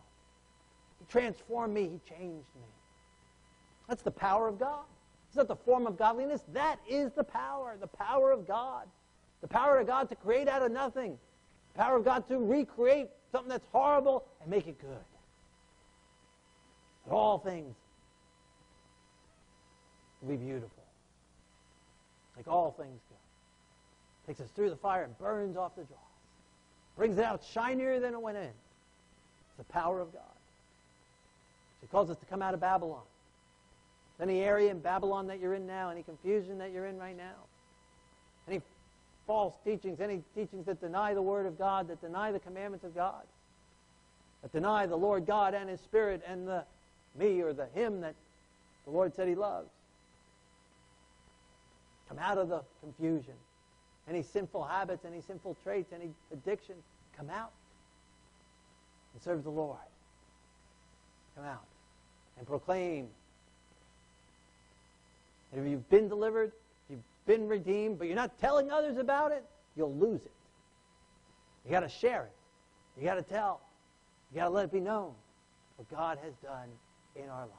He 0.99 1.05
transformed 1.11 1.73
me. 1.73 1.83
He 1.83 1.99
changed 2.07 2.47
me. 2.55 2.67
That's 3.87 4.03
the 4.03 4.11
power 4.11 4.47
of 4.47 4.59
God. 4.59 4.85
Is 5.31 5.37
that 5.37 5.47
the 5.47 5.55
form 5.55 5.87
of 5.87 5.97
godliness? 5.97 6.41
That 6.53 6.79
is 6.87 7.11
the 7.11 7.23
power, 7.23 7.75
the 7.79 7.87
power 7.87 8.31
of 8.31 8.47
God. 8.47 8.87
The 9.41 9.47
power 9.47 9.79
of 9.79 9.87
God 9.87 10.07
to 10.09 10.15
create 10.15 10.47
out 10.47 10.61
of 10.61 10.71
nothing. 10.71 11.17
The 11.73 11.79
power 11.79 11.97
of 11.97 12.05
God 12.05 12.27
to 12.29 12.39
recreate 12.39 13.09
something 13.31 13.49
that's 13.49 13.67
horrible 13.71 14.25
and 14.41 14.49
make 14.49 14.67
it 14.67 14.79
good. 14.79 15.03
But 17.05 17.15
all 17.15 17.39
things 17.39 17.75
will 20.21 20.29
be 20.29 20.37
beautiful. 20.37 20.83
Like 22.37 22.47
all 22.47 22.71
things 22.71 23.01
go. 23.09 23.14
Takes 24.27 24.41
us 24.41 24.49
through 24.55 24.69
the 24.69 24.75
fire 24.75 25.03
and 25.03 25.17
burns 25.17 25.55
off 25.55 25.75
the 25.75 25.83
dross. 25.83 25.99
Brings 26.97 27.17
it 27.17 27.23
out 27.23 27.43
shinier 27.53 27.99
than 27.99 28.13
it 28.13 28.21
went 28.21 28.37
in. 28.37 28.43
It's 28.43 29.57
the 29.57 29.63
power 29.65 29.99
of 29.99 30.11
God. 30.13 30.21
He 31.81 31.87
calls 31.87 32.09
us 32.09 32.17
to 32.17 32.25
come 32.25 32.41
out 32.41 32.53
of 32.53 32.59
Babylon. 32.59 33.03
Any 34.19 34.41
area 34.41 34.71
in 34.71 34.79
Babylon 34.79 35.27
that 35.27 35.39
you're 35.39 35.53
in 35.53 35.67
now, 35.67 35.89
any 35.89 36.01
confusion 36.01 36.57
that 36.59 36.71
you're 36.71 36.85
in 36.85 36.97
right 36.97 37.17
now, 37.17 37.35
any 38.47 38.61
false 39.27 39.53
teachings, 39.63 39.99
any 39.99 40.23
teachings 40.33 40.65
that 40.65 40.79
deny 40.79 41.13
the 41.13 41.21
Word 41.21 41.45
of 41.45 41.57
God, 41.57 41.89
that 41.89 42.01
deny 42.01 42.31
the 42.31 42.39
commandments 42.39 42.85
of 42.85 42.95
God, 42.95 43.23
that 44.41 44.53
deny 44.53 44.85
the 44.85 44.95
Lord 44.95 45.25
God 45.25 45.53
and 45.53 45.69
His 45.69 45.81
Spirit 45.81 46.23
and 46.27 46.47
the 46.47 46.63
me 47.19 47.41
or 47.41 47.53
the 47.53 47.67
Him 47.75 48.01
that 48.01 48.15
the 48.85 48.91
Lord 48.91 49.13
said 49.15 49.27
He 49.27 49.35
loves. 49.35 49.69
Come 52.07 52.19
out 52.19 52.37
of 52.37 52.49
the 52.49 52.61
confusion. 52.81 53.33
Any 54.07 54.21
sinful 54.21 54.63
habits, 54.63 55.03
any 55.05 55.21
sinful 55.21 55.57
traits, 55.63 55.91
any 55.93 56.11
addiction, 56.31 56.75
come 57.17 57.29
out 57.29 57.51
and 59.13 59.21
serve 59.21 59.43
the 59.43 59.49
Lord. 59.49 59.77
Come 61.35 61.45
out 61.45 61.65
and 62.37 62.45
proclaim. 62.45 63.07
And 65.51 65.65
if 65.65 65.71
you've 65.71 65.89
been 65.89 66.07
delivered, 66.07 66.51
you've 66.89 66.99
been 67.25 67.47
redeemed, 67.47 67.97
but 67.97 68.07
you're 68.07 68.15
not 68.15 68.37
telling 68.39 68.71
others 68.71 68.97
about 68.97 69.31
it, 69.31 69.43
you'll 69.75 69.95
lose 69.95 70.21
it. 70.21 70.31
You 71.65 71.71
got 71.71 71.79
to 71.79 71.89
share 71.89 72.23
it. 72.23 72.99
You 72.99 73.05
got 73.05 73.15
to 73.15 73.23
tell. 73.23 73.61
You 74.31 74.39
got 74.39 74.45
to 74.45 74.51
let 74.51 74.65
it 74.65 74.71
be 74.71 74.79
known 74.79 75.13
what 75.77 75.89
God 75.89 76.19
has 76.23 76.33
done 76.43 76.69
in 77.15 77.29
our 77.29 77.41
lives. 77.41 77.51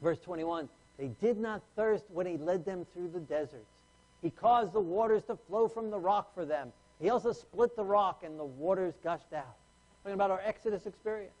Verse 0.00 0.18
21 0.20 0.68
They 0.98 1.08
did 1.20 1.38
not 1.38 1.62
thirst 1.76 2.04
when 2.12 2.26
he 2.26 2.36
led 2.36 2.64
them 2.64 2.86
through 2.92 3.08
the 3.08 3.20
deserts. 3.20 3.70
He 4.20 4.30
caused 4.30 4.72
the 4.72 4.80
waters 4.80 5.22
to 5.24 5.36
flow 5.36 5.68
from 5.68 5.90
the 5.90 5.98
rock 5.98 6.34
for 6.34 6.44
them. 6.44 6.72
He 7.00 7.10
also 7.10 7.32
split 7.32 7.76
the 7.76 7.84
rock 7.84 8.22
and 8.24 8.38
the 8.38 8.44
waters 8.44 8.94
gushed 9.04 9.32
out. 9.32 9.56
Talking 10.02 10.14
about 10.14 10.30
our 10.30 10.40
Exodus 10.44 10.86
experience. 10.86 11.34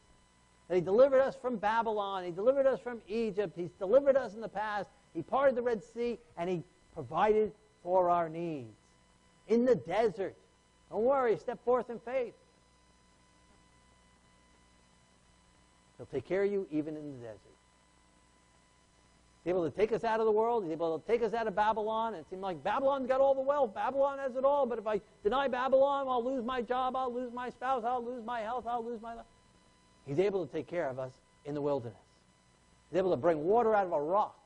That 0.68 0.76
he 0.76 0.80
delivered 0.80 1.20
us 1.20 1.34
from 1.34 1.56
Babylon. 1.56 2.24
He 2.24 2.30
delivered 2.30 2.66
us 2.66 2.78
from 2.78 3.00
Egypt. 3.08 3.54
He's 3.56 3.72
delivered 3.78 4.16
us 4.16 4.34
in 4.34 4.40
the 4.40 4.48
past. 4.48 4.88
He 5.14 5.22
parted 5.22 5.56
the 5.56 5.62
Red 5.62 5.82
Sea 5.82 6.18
and 6.36 6.48
he 6.48 6.62
provided 6.94 7.52
for 7.82 8.10
our 8.10 8.28
needs. 8.28 8.76
In 9.48 9.64
the 9.64 9.74
desert. 9.74 10.36
Don't 10.90 11.02
worry, 11.02 11.36
step 11.36 11.62
forth 11.64 11.90
in 11.90 11.98
faith. 11.98 12.34
He'll 15.96 16.06
take 16.06 16.26
care 16.26 16.44
of 16.44 16.52
you 16.52 16.66
even 16.70 16.96
in 16.96 17.12
the 17.12 17.26
desert. 17.26 17.40
He's 19.48 19.54
able 19.54 19.70
to 19.70 19.74
take 19.74 19.92
us 19.92 20.04
out 20.04 20.20
of 20.20 20.26
the 20.26 20.32
world. 20.32 20.64
He's 20.64 20.72
able 20.72 20.98
to 20.98 21.06
take 21.06 21.22
us 21.22 21.32
out 21.32 21.46
of 21.46 21.56
Babylon. 21.56 22.12
It 22.12 22.26
seemed 22.28 22.42
like 22.42 22.62
Babylon's 22.62 23.06
got 23.06 23.22
all 23.22 23.34
the 23.34 23.40
wealth. 23.40 23.74
Babylon 23.74 24.18
has 24.18 24.36
it 24.36 24.44
all. 24.44 24.66
But 24.66 24.78
if 24.78 24.86
I 24.86 25.00
deny 25.22 25.48
Babylon, 25.48 26.06
I'll 26.06 26.22
lose 26.22 26.44
my 26.44 26.60
job. 26.60 26.94
I'll 26.94 27.10
lose 27.10 27.32
my 27.32 27.48
spouse. 27.48 27.82
I'll 27.82 28.04
lose 28.04 28.22
my 28.26 28.42
health. 28.42 28.66
I'll 28.68 28.84
lose 28.84 29.00
my 29.00 29.14
life. 29.14 29.24
He's 30.04 30.18
able 30.18 30.46
to 30.46 30.52
take 30.52 30.66
care 30.66 30.86
of 30.86 30.98
us 30.98 31.12
in 31.46 31.54
the 31.54 31.62
wilderness. 31.62 31.96
He's 32.90 32.98
able 32.98 33.10
to 33.10 33.16
bring 33.16 33.42
water 33.42 33.74
out 33.74 33.86
of 33.86 33.92
a 33.92 34.02
rock 34.02 34.36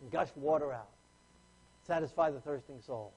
and 0.00 0.10
gush 0.10 0.30
water 0.36 0.72
out, 0.72 0.88
satisfy 1.86 2.30
the 2.30 2.40
thirsting 2.40 2.80
soul. 2.86 3.12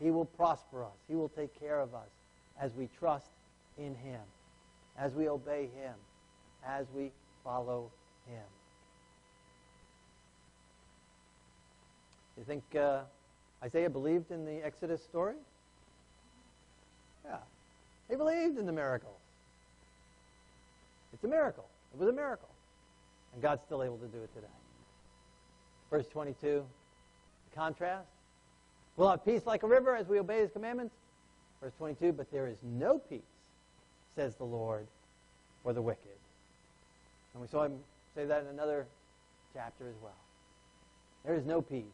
He 0.00 0.10
will 0.10 0.24
prosper 0.24 0.84
us. 0.84 0.96
He 1.06 1.16
will 1.16 1.28
take 1.28 1.52
care 1.60 1.80
of 1.80 1.94
us 1.94 2.08
as 2.58 2.72
we 2.72 2.88
trust 2.98 3.28
in 3.76 3.94
Him, 3.94 4.22
as 4.98 5.12
we 5.12 5.28
obey 5.28 5.68
Him, 5.78 5.92
as 6.66 6.86
we 6.94 7.10
follow 7.44 7.90
Him. 8.26 8.40
You 12.36 12.44
think 12.44 12.62
uh, 12.74 13.00
Isaiah 13.64 13.90
believed 13.90 14.30
in 14.30 14.44
the 14.44 14.64
Exodus 14.64 15.02
story? 15.02 15.36
Yeah. 17.24 17.36
He 18.10 18.16
believed 18.16 18.58
in 18.58 18.66
the 18.66 18.72
miracles. 18.72 19.18
It's 21.12 21.24
a 21.24 21.28
miracle. 21.28 21.66
It 21.94 21.98
was 21.98 22.08
a 22.08 22.12
miracle. 22.12 22.48
And 23.32 23.42
God's 23.42 23.62
still 23.62 23.82
able 23.82 23.96
to 23.98 24.06
do 24.06 24.18
it 24.18 24.32
today. 24.34 24.46
Verse 25.90 26.06
22, 26.08 26.64
the 27.50 27.56
contrast. 27.56 28.08
We'll 28.96 29.10
have 29.10 29.24
peace 29.24 29.46
like 29.46 29.62
a 29.62 29.66
river 29.66 29.96
as 29.96 30.06
we 30.08 30.18
obey 30.18 30.40
his 30.40 30.50
commandments. 30.50 30.94
Verse 31.60 31.72
22, 31.78 32.12
but 32.12 32.30
there 32.30 32.46
is 32.46 32.56
no 32.62 32.98
peace, 32.98 33.20
says 34.14 34.34
the 34.36 34.44
Lord, 34.44 34.86
for 35.62 35.72
the 35.72 35.82
wicked. 35.82 36.18
And 37.32 37.42
we 37.42 37.48
saw 37.48 37.64
him 37.64 37.78
say 38.14 38.26
that 38.26 38.42
in 38.42 38.48
another 38.48 38.86
chapter 39.54 39.88
as 39.88 39.94
well. 40.02 40.12
There 41.24 41.34
is 41.34 41.44
no 41.44 41.60
peace 41.62 41.84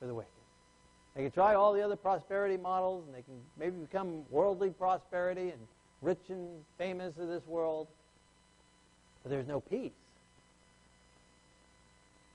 for 0.00 0.06
the 0.06 0.14
wicked. 0.14 0.30
They 1.14 1.22
can 1.22 1.30
try 1.30 1.54
all 1.54 1.72
the 1.72 1.82
other 1.82 1.96
prosperity 1.96 2.56
models, 2.56 3.04
and 3.06 3.14
they 3.14 3.22
can 3.22 3.38
maybe 3.58 3.76
become 3.76 4.22
worldly 4.30 4.70
prosperity 4.70 5.50
and 5.50 5.60
rich 6.02 6.18
and 6.28 6.48
famous 6.78 7.16
of 7.18 7.28
this 7.28 7.46
world, 7.46 7.86
but 9.22 9.30
there's 9.30 9.46
no 9.46 9.60
peace 9.60 9.92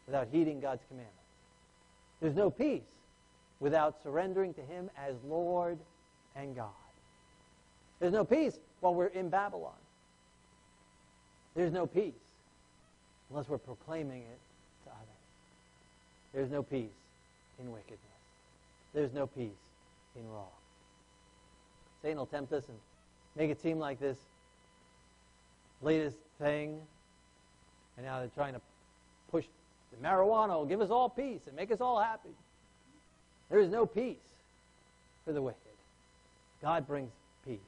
without 0.06 0.28
heeding 0.32 0.60
God's 0.60 0.84
commandments. 0.88 1.18
There's 2.22 2.36
no 2.36 2.50
peace 2.50 2.84
without 3.60 3.96
surrendering 4.04 4.54
to 4.54 4.62
Him 4.62 4.90
as 4.98 5.16
Lord 5.28 5.80
and 6.36 6.56
God. 6.56 6.70
There's 8.00 8.14
no 8.14 8.24
peace 8.24 8.60
while 8.82 8.94
we're 8.94 9.08
in 9.08 9.30
Babylon. 9.30 9.72
There's 11.56 11.72
no 11.72 11.88
peace 11.88 12.14
unless 13.30 13.48
we're 13.48 13.58
proclaiming 13.58 14.22
it 14.22 14.40
to 14.84 14.92
others. 14.92 16.34
There's 16.34 16.52
no 16.52 16.62
peace 16.62 16.92
in 17.60 17.72
wickedness. 17.72 18.00
There's 18.94 19.14
no 19.14 19.28
peace 19.28 19.52
in 20.16 20.30
wrong. 20.30 20.48
Satan 22.02 22.18
will 22.18 22.26
tempt 22.26 22.54
us 22.54 22.68
and 22.68 22.78
make 23.36 23.50
it 23.50 23.62
seem 23.62 23.80
like 23.80 24.00
this 24.00 24.18
latest 25.82 26.18
thing, 26.40 26.80
and 27.98 28.06
now 28.06 28.20
they're 28.20 28.30
trying 28.30 28.54
to 28.54 28.62
push 29.32 29.46
the 29.92 30.08
marijuana 30.08 30.50
will 30.50 30.66
give 30.66 30.82
us 30.82 30.90
all 30.90 31.10
peace 31.10 31.42
and 31.48 31.56
make 31.56 31.72
us 31.72 31.82
all 31.82 32.02
happy. 32.02 32.36
There 33.50 33.60
is 33.60 33.70
no 33.70 33.86
peace 33.86 34.18
for 35.24 35.34
the 35.34 35.42
wicked. 35.42 35.60
God 36.62 36.88
brings 36.88 37.12
peace. 37.46 37.60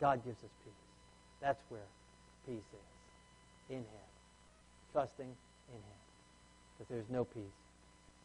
God 0.00 0.24
gives 0.24 0.38
us 0.38 0.50
peace. 0.64 0.72
That's 1.40 1.60
where 1.68 1.80
peace 2.46 2.56
is. 2.56 3.76
In 3.76 3.78
Him. 3.78 4.08
Trusting 4.92 5.26
in 5.26 5.74
Him. 5.74 5.98
Because 6.78 6.90
there's 6.90 7.10
no 7.10 7.24
peace 7.24 7.42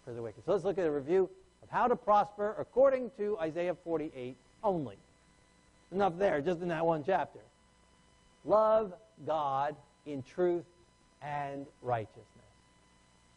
for 0.07 0.13
the 0.13 0.21
wicked. 0.21 0.45
So 0.45 0.53
let's 0.53 0.63
look 0.63 0.77
at 0.77 0.87
a 0.87 0.91
review 0.91 1.29
of 1.61 1.69
how 1.69 1.89
to 1.89 1.95
prosper 1.95 2.55
according 2.57 3.11
to 3.17 3.37
Isaiah 3.39 3.75
48 3.83 4.37
only. 4.63 4.95
Enough 5.91 6.13
there, 6.17 6.39
just 6.39 6.61
in 6.61 6.69
that 6.69 6.85
one 6.85 7.03
chapter. 7.05 7.41
Love 8.45 8.93
God 9.25 9.75
in 10.05 10.23
truth 10.23 10.63
and 11.21 11.65
righteousness. 11.81 12.23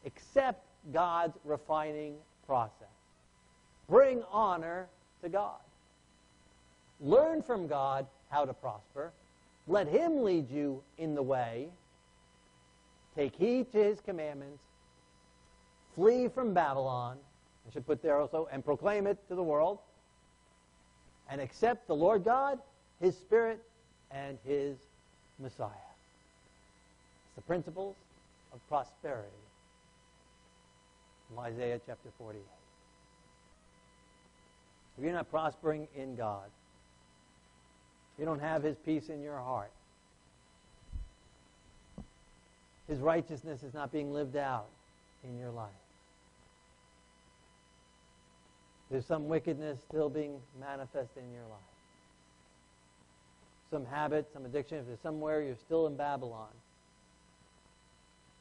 Accept 0.07 0.65
God's 0.93 1.37
refining 1.45 2.15
process. 2.47 2.87
Bring 3.89 4.23
honor 4.31 4.87
to 5.25 5.29
God. 5.29 5.59
Learn 7.01 7.43
from 7.43 7.67
God 7.67 8.07
how 8.29 8.45
to 8.45 8.55
prosper. 8.55 9.11
Let 9.67 9.89
Him 9.89 10.23
lead 10.23 10.49
you 10.49 10.83
in 10.99 11.17
the 11.17 11.23
way. 11.23 11.67
Take 13.17 13.35
heed 13.35 13.73
to 13.73 13.79
His 13.83 14.01
commandments. 14.01 14.63
Flee 15.95 16.29
from 16.29 16.55
Babylon. 16.55 17.19
I 17.69 17.73
should 17.73 17.87
put 17.87 18.03
there 18.03 18.19
also, 18.19 18.49
and 18.53 18.65
proclaim 18.65 19.07
it 19.07 19.19
to 19.29 19.35
the 19.35 19.43
world. 19.43 19.79
And 21.29 21.41
accept 21.41 21.87
the 21.87 21.95
Lord 21.95 22.25
God, 22.25 22.59
His 23.01 23.17
Spirit, 23.17 23.63
and 24.11 24.39
His 24.45 24.77
Messiah. 25.39 25.69
It's 27.27 27.37
the 27.37 27.43
principles 27.43 27.97
of 28.53 28.67
prosperity 28.69 29.29
from 31.29 31.39
Isaiah 31.41 31.81
chapter 31.87 32.09
48. 32.19 32.43
If 34.99 35.05
you're 35.05 35.13
not 35.13 35.31
prospering 35.31 35.87
in 35.97 36.17
God, 36.17 36.51
you 38.19 38.25
don't 38.25 38.41
have 38.41 38.63
His 38.63 38.77
peace 38.77 39.09
in 39.09 39.23
your 39.23 39.39
heart, 39.39 39.71
His 42.89 42.99
righteousness 42.99 43.63
is 43.63 43.73
not 43.73 43.93
being 43.93 44.13
lived 44.13 44.37
out 44.37 44.67
in 45.25 45.39
your 45.39 45.51
life. 45.51 45.69
There's 48.91 49.07
some 49.07 49.29
wickedness 49.29 49.79
still 49.89 50.09
being 50.09 50.41
manifest 50.59 51.11
in 51.17 51.31
your 51.33 51.43
life. 51.43 51.61
Some 53.71 53.87
habit, 53.87 54.29
some 54.33 54.45
addiction. 54.45 54.79
If 54.79 54.87
there's 54.87 54.99
somewhere 55.01 55.43
you're 55.43 55.55
still 55.67 55.87
in 55.87 55.97
Babylon, 55.97 56.49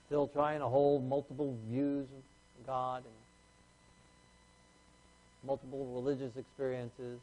still 0.08 0.28
trying 0.28 0.60
to 0.60 0.68
hold 0.68 1.08
multiple 1.08 1.56
views 1.70 2.08
of 2.60 2.66
God 2.66 3.04
and 3.06 3.14
multiple 5.46 5.86
religious 5.94 6.36
experiences, 6.36 7.20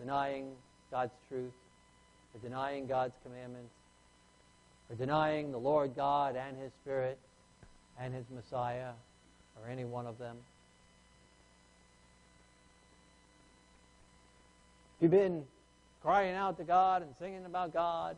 denying 0.00 0.52
God's 0.90 1.12
truth, 1.28 1.52
or 2.34 2.40
denying 2.40 2.86
God's 2.86 3.14
commandments, 3.22 3.74
or 4.88 4.96
denying 4.96 5.52
the 5.52 5.58
Lord 5.58 5.94
God 5.94 6.34
and 6.34 6.56
His 6.56 6.72
Spirit 6.82 7.18
and 8.00 8.14
His 8.14 8.24
Messiah, 8.34 8.92
or 9.60 9.70
any 9.70 9.84
one 9.84 10.06
of 10.06 10.18
them. 10.18 10.36
you've 15.04 15.10
been 15.10 15.44
crying 16.02 16.34
out 16.34 16.56
to 16.56 16.64
God 16.64 17.02
and 17.02 17.10
singing 17.18 17.44
about 17.44 17.74
God, 17.74 18.16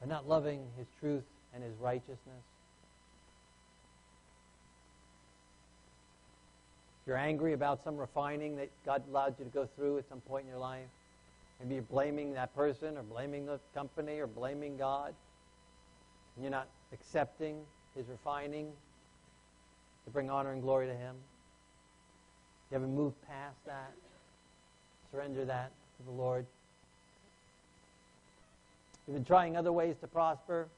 but 0.00 0.08
not 0.08 0.26
loving 0.26 0.60
His 0.78 0.86
truth 1.00 1.22
and 1.54 1.62
His 1.62 1.74
righteousness, 1.82 2.18
you're 7.06 7.18
angry 7.18 7.52
about 7.52 7.84
some 7.84 7.98
refining 7.98 8.56
that 8.56 8.70
God 8.86 9.02
allowed 9.10 9.38
you 9.38 9.44
to 9.44 9.50
go 9.50 9.68
through 9.76 9.98
at 9.98 10.08
some 10.08 10.20
point 10.22 10.44
in 10.44 10.48
your 10.48 10.58
life, 10.58 10.86
maybe 11.60 11.74
you're 11.74 11.82
blaming 11.82 12.32
that 12.32 12.54
person 12.56 12.96
or 12.96 13.02
blaming 13.02 13.44
the 13.44 13.60
company 13.74 14.18
or 14.18 14.26
blaming 14.26 14.78
God, 14.78 15.12
and 16.36 16.42
you're 16.42 16.50
not 16.50 16.68
accepting 16.94 17.56
His 17.96 18.06
refining 18.08 18.72
to 20.04 20.10
bring 20.10 20.30
honor 20.30 20.52
and 20.52 20.62
glory 20.62 20.86
to 20.86 20.94
Him. 20.94 21.14
You 22.70 22.74
haven't 22.74 22.94
moved 22.94 23.16
past 23.26 23.56
that. 23.66 23.92
Surrender 25.10 25.44
that 25.44 25.72
to 25.98 26.04
the 26.04 26.10
Lord. 26.10 26.46
You've 29.06 29.16
been 29.16 29.24
trying 29.24 29.56
other 29.56 29.72
ways 29.72 29.96
to 30.00 30.06
prosper 30.06 30.68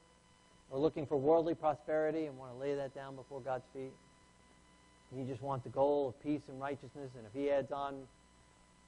or 0.71 0.79
looking 0.79 1.05
for 1.05 1.15
worldly 1.15 1.55
prosperity 1.55 2.25
and 2.25 2.37
want 2.37 2.51
to 2.53 2.57
lay 2.57 2.75
that 2.75 2.93
down 2.93 3.15
before 3.15 3.39
God's 3.39 3.63
feet. 3.73 3.93
You 5.15 5.23
just 5.23 5.41
want 5.41 5.63
the 5.63 5.69
goal 5.69 6.09
of 6.09 6.21
peace 6.21 6.41
and 6.49 6.59
righteousness, 6.59 7.11
and 7.15 7.25
if 7.25 7.33
He 7.33 7.49
adds 7.49 7.71
on 7.71 7.95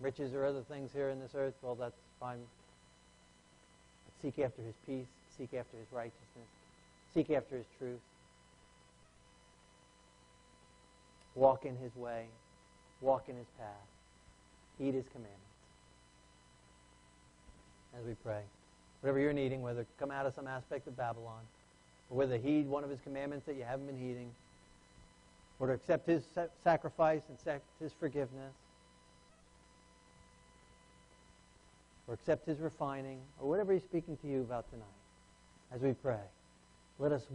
riches 0.02 0.34
or 0.34 0.46
other 0.46 0.62
things 0.62 0.92
here 0.92 1.10
in 1.10 1.20
this 1.20 1.32
earth, 1.36 1.54
well, 1.62 1.76
that's 1.76 1.96
fine. 2.20 2.40
But 4.06 4.22
seek 4.22 4.44
after 4.44 4.62
His 4.62 4.76
peace, 4.86 5.08
seek 5.38 5.54
after 5.54 5.78
His 5.78 5.88
righteousness, 5.92 6.50
seek 7.14 7.30
after 7.30 7.58
His 7.58 7.66
truth. 7.80 8.00
Walk 11.38 11.66
in 11.66 11.78
His 11.78 11.96
way, 11.96 12.26
walk 13.00 13.30
in 13.30 13.38
His 13.38 13.48
path, 13.58 13.88
heed 14.78 14.94
His 14.96 15.06
commandments. 15.14 15.44
As 17.98 18.06
we 18.06 18.14
pray 18.16 18.42
whatever 19.02 19.20
you're 19.20 19.34
needing, 19.34 19.62
whether 19.62 19.86
come 20.00 20.12
out 20.12 20.26
of 20.26 20.34
some 20.34 20.48
aspect 20.48 20.88
of 20.88 20.98
Babylon, 20.98 21.42
or 22.10 22.18
whether 22.18 22.38
heed 22.38 22.68
one 22.68 22.84
of 22.84 22.90
his 22.90 23.00
commandments 23.02 23.46
that 23.46 23.56
you 23.56 23.64
haven't 23.64 23.86
been 23.86 23.98
heeding, 23.98 24.32
or 25.60 25.68
to 25.68 25.74
accept 25.74 26.08
his 26.08 26.24
sacrifice 26.64 27.22
and 27.30 27.38
accept 27.38 27.64
his 27.80 27.92
forgiveness, 28.00 28.54
or 32.08 32.14
accept 32.14 32.46
his 32.46 32.60
refining, 32.60 33.20
or 33.40 33.50
whatever 33.50 33.74
he's 33.74 33.84
speaking 33.84 34.18
to 34.18 34.28
you 34.28 34.42
about 34.42 34.70
tonight, 34.72 34.86
as 35.74 35.82
we 35.82 35.94
pray, 35.94 36.20
let 37.00 37.12
us, 37.12 37.28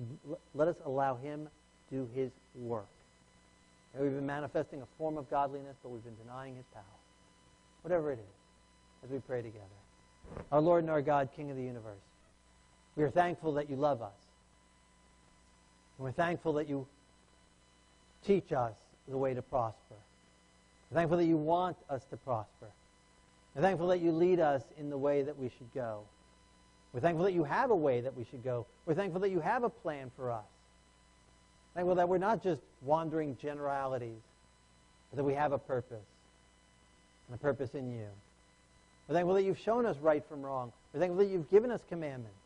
let 0.54 0.68
us 0.68 0.76
allow 0.84 1.14
him 1.16 1.48
to 1.88 1.94
do 1.94 2.08
his 2.14 2.30
work. 2.54 2.91
We've 3.98 4.11
been 4.11 4.26
manifesting 4.26 4.81
a 4.81 4.87
form 4.96 5.18
of 5.18 5.28
godliness, 5.28 5.76
but 5.83 5.90
we've 5.90 6.05
been 6.05 6.16
denying 6.16 6.57
his 6.57 6.64
power. 6.72 6.83
Whatever 7.83 8.12
it 8.12 8.18
is, 8.18 9.05
as 9.05 9.11
we 9.11 9.18
pray 9.18 9.42
together 9.42 9.66
our 10.50 10.61
Lord 10.61 10.85
and 10.85 10.90
our 10.90 11.02
God, 11.02 11.28
King 11.35 11.50
of 11.50 11.57
the 11.57 11.62
universe. 11.62 12.00
We 12.96 13.05
are 13.05 13.11
thankful 13.11 13.55
that 13.55 13.70
you 13.70 13.76
love 13.76 14.02
us. 14.02 14.11
And 15.98 16.05
we're 16.05 16.12
thankful 16.12 16.55
that 16.55 16.68
you 16.68 16.87
teach 18.26 18.52
us 18.52 18.74
the 19.09 19.16
way 19.16 19.35
to 19.35 19.42
prosper. 19.42 19.96
We're 20.90 20.96
thankful 20.96 21.18
that 21.18 21.26
you 21.26 21.37
want 21.37 21.76
us 21.88 22.05
to 22.11 22.16
prosper. 22.16 22.68
We're 23.55 23.62
thankful 23.62 23.88
that 23.88 24.00
you 24.00 24.12
lead 24.12 24.40
us 24.40 24.62
in 24.78 24.90
the 24.90 24.98
way 24.98 25.22
that 25.22 25.38
we 25.38 25.48
should 25.48 25.72
go. 25.74 26.02
We're 26.92 27.00
thankful 27.00 27.24
that 27.24 27.33
you 27.33 27.44
have 27.44 27.70
a 27.70 27.76
way 27.76 28.02
that 28.02 28.14
we 28.14 28.24
should 28.31 28.44
go. 28.44 28.66
We're 28.85 28.94
thankful 28.94 29.20
that 29.22 29.31
you 29.31 29.40
have 29.40 29.64
a 29.64 29.70
plan 29.70 30.11
for 30.16 30.31
us. 30.31 30.44
Thankful 31.74 31.94
that 31.94 32.08
we're 32.08 32.18
not 32.18 32.42
just 32.42 32.61
wandering 32.82 33.37
generalities, 33.40 34.20
but 35.11 35.16
that 35.16 35.24
we 35.24 35.35
have 35.35 35.52
a 35.52 35.58
purpose, 35.58 36.04
and 37.28 37.35
a 37.35 37.38
purpose 37.38 37.74
in 37.74 37.90
you. 37.90 38.06
We're 39.08 39.14
thankful 39.14 39.35
that 39.35 39.42
you've 39.42 39.58
shown 39.58 39.87
us 39.87 39.96
right 39.98 40.22
from 40.28 40.42
wrong. 40.42 40.72
We're 40.92 41.00
thankful 41.00 41.18
that 41.18 41.30
you've 41.30 41.50
given 41.50 41.70
us 41.70 41.80
commandments. 41.88 42.37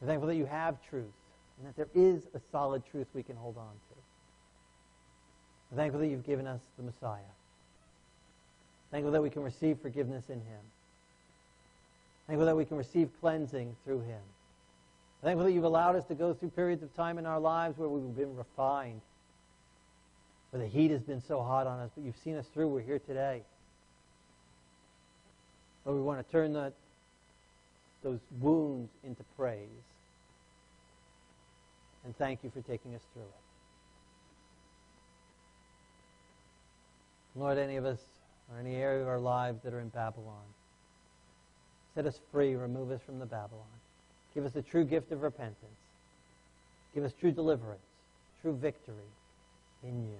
We're 0.00 0.08
thankful 0.08 0.28
that 0.28 0.36
you 0.36 0.46
have 0.46 0.76
truth 0.90 1.04
and 1.58 1.68
that 1.68 1.76
there 1.76 1.88
is 1.94 2.22
a 2.34 2.40
solid 2.50 2.82
truth 2.90 3.06
we 3.14 3.22
can 3.22 3.36
hold 3.36 3.56
on 3.56 3.64
to. 3.64 3.96
We're 5.70 5.76
thankful 5.78 6.00
that 6.00 6.08
you've 6.08 6.26
given 6.26 6.46
us 6.46 6.60
the 6.76 6.82
Messiah. 6.84 7.20
Thankful 8.90 9.12
that 9.12 9.22
we 9.22 9.30
can 9.30 9.42
receive 9.42 9.78
forgiveness 9.80 10.24
in 10.28 10.36
him. 10.36 10.60
Thankful 12.26 12.46
that 12.46 12.56
we 12.56 12.64
can 12.64 12.76
receive 12.76 13.08
cleansing 13.20 13.74
through 13.84 14.00
him. 14.00 14.20
Thankful 15.24 15.46
that 15.46 15.52
you've 15.52 15.64
allowed 15.64 15.96
us 15.96 16.04
to 16.08 16.14
go 16.14 16.34
through 16.34 16.50
periods 16.50 16.82
of 16.82 16.94
time 16.94 17.16
in 17.16 17.24
our 17.24 17.40
lives 17.40 17.78
where 17.78 17.88
we've 17.88 18.14
been 18.14 18.36
refined, 18.36 19.00
where 20.50 20.62
the 20.62 20.68
heat 20.68 20.90
has 20.90 21.00
been 21.00 21.22
so 21.26 21.42
hot 21.42 21.66
on 21.66 21.80
us, 21.80 21.90
but 21.94 22.04
you've 22.04 22.18
seen 22.22 22.36
us 22.36 22.44
through. 22.52 22.68
We're 22.68 22.82
here 22.82 22.98
today. 22.98 23.40
But 25.82 25.94
we 25.94 26.02
want 26.02 26.24
to 26.24 26.30
turn 26.30 26.52
that, 26.52 26.74
those 28.02 28.18
wounds 28.38 28.90
into 29.02 29.22
praise. 29.34 29.66
And 32.04 32.14
thank 32.18 32.44
you 32.44 32.50
for 32.50 32.60
taking 32.60 32.94
us 32.94 33.00
through 33.14 33.22
it. 33.22 33.28
Lord, 37.34 37.56
any 37.56 37.76
of 37.76 37.86
us 37.86 38.00
or 38.52 38.60
any 38.60 38.74
area 38.76 39.00
of 39.00 39.08
our 39.08 39.20
lives 39.20 39.62
that 39.64 39.72
are 39.72 39.80
in 39.80 39.88
Babylon, 39.88 40.44
set 41.94 42.04
us 42.04 42.20
free, 42.30 42.54
remove 42.56 42.90
us 42.90 43.00
from 43.06 43.18
the 43.18 43.26
Babylon. 43.26 43.64
Give 44.34 44.44
us 44.44 44.52
the 44.52 44.62
true 44.62 44.84
gift 44.84 45.12
of 45.12 45.22
repentance. 45.22 45.56
Give 46.94 47.04
us 47.04 47.12
true 47.20 47.32
deliverance, 47.32 47.82
true 48.42 48.56
victory 48.56 49.10
in 49.82 50.04
you. 50.04 50.18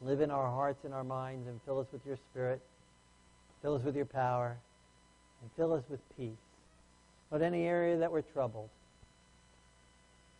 Live 0.00 0.20
in 0.20 0.30
our 0.30 0.46
hearts 0.46 0.84
and 0.84 0.94
our 0.94 1.04
minds 1.04 1.48
and 1.48 1.60
fill 1.64 1.80
us 1.80 1.86
with 1.92 2.04
your 2.06 2.16
spirit. 2.30 2.60
Fill 3.62 3.74
us 3.74 3.82
with 3.82 3.96
your 3.96 4.06
power 4.06 4.56
and 5.42 5.50
fill 5.56 5.72
us 5.72 5.82
with 5.88 6.00
peace. 6.16 6.30
But 7.30 7.42
any 7.42 7.66
area 7.66 7.98
that 7.98 8.10
we're 8.10 8.22
troubled, 8.22 8.70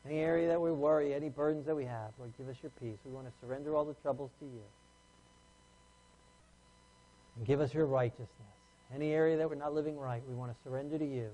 any 0.07 0.21
area 0.21 0.49
that 0.49 0.61
we 0.61 0.71
worry, 0.71 1.13
any 1.13 1.29
burdens 1.29 1.67
that 1.67 1.75
we 1.75 1.85
have, 1.85 2.11
Lord, 2.19 2.33
give 2.39 2.49
us 2.49 2.57
your 2.63 2.73
peace. 2.81 2.99
We 3.05 3.13
want 3.13 3.27
to 3.27 3.33
surrender 3.41 3.75
all 3.75 3.85
the 3.85 3.95
troubles 3.95 4.31
to 4.41 4.47
you. 4.47 4.63
And 7.37 7.47
give 7.47 7.61
us 7.61 7.75
your 7.75 7.87
righteousness. 7.87 8.29
Any 8.95 9.11
area 9.13 9.37
that 9.37 9.49
we're 9.49 9.57
not 9.57 9.75
living 9.75 9.99
right, 9.99 10.23
we 10.27 10.35
want 10.35 10.53
to 10.53 10.57
surrender 10.65 10.99
to 10.99 11.05
you. 11.05 11.29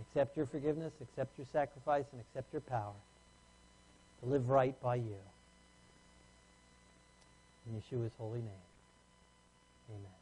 Accept 0.00 0.36
your 0.36 0.46
forgiveness, 0.46 0.92
accept 1.00 1.38
your 1.38 1.46
sacrifice, 1.52 2.04
and 2.12 2.20
accept 2.20 2.52
your 2.52 2.62
power 2.62 2.94
to 4.22 4.28
live 4.28 4.48
right 4.48 4.80
by 4.82 4.96
you. 4.96 5.16
In 7.66 7.80
Yeshua's 7.80 8.12
holy 8.18 8.40
name. 8.40 8.64
Amen. 9.90 10.13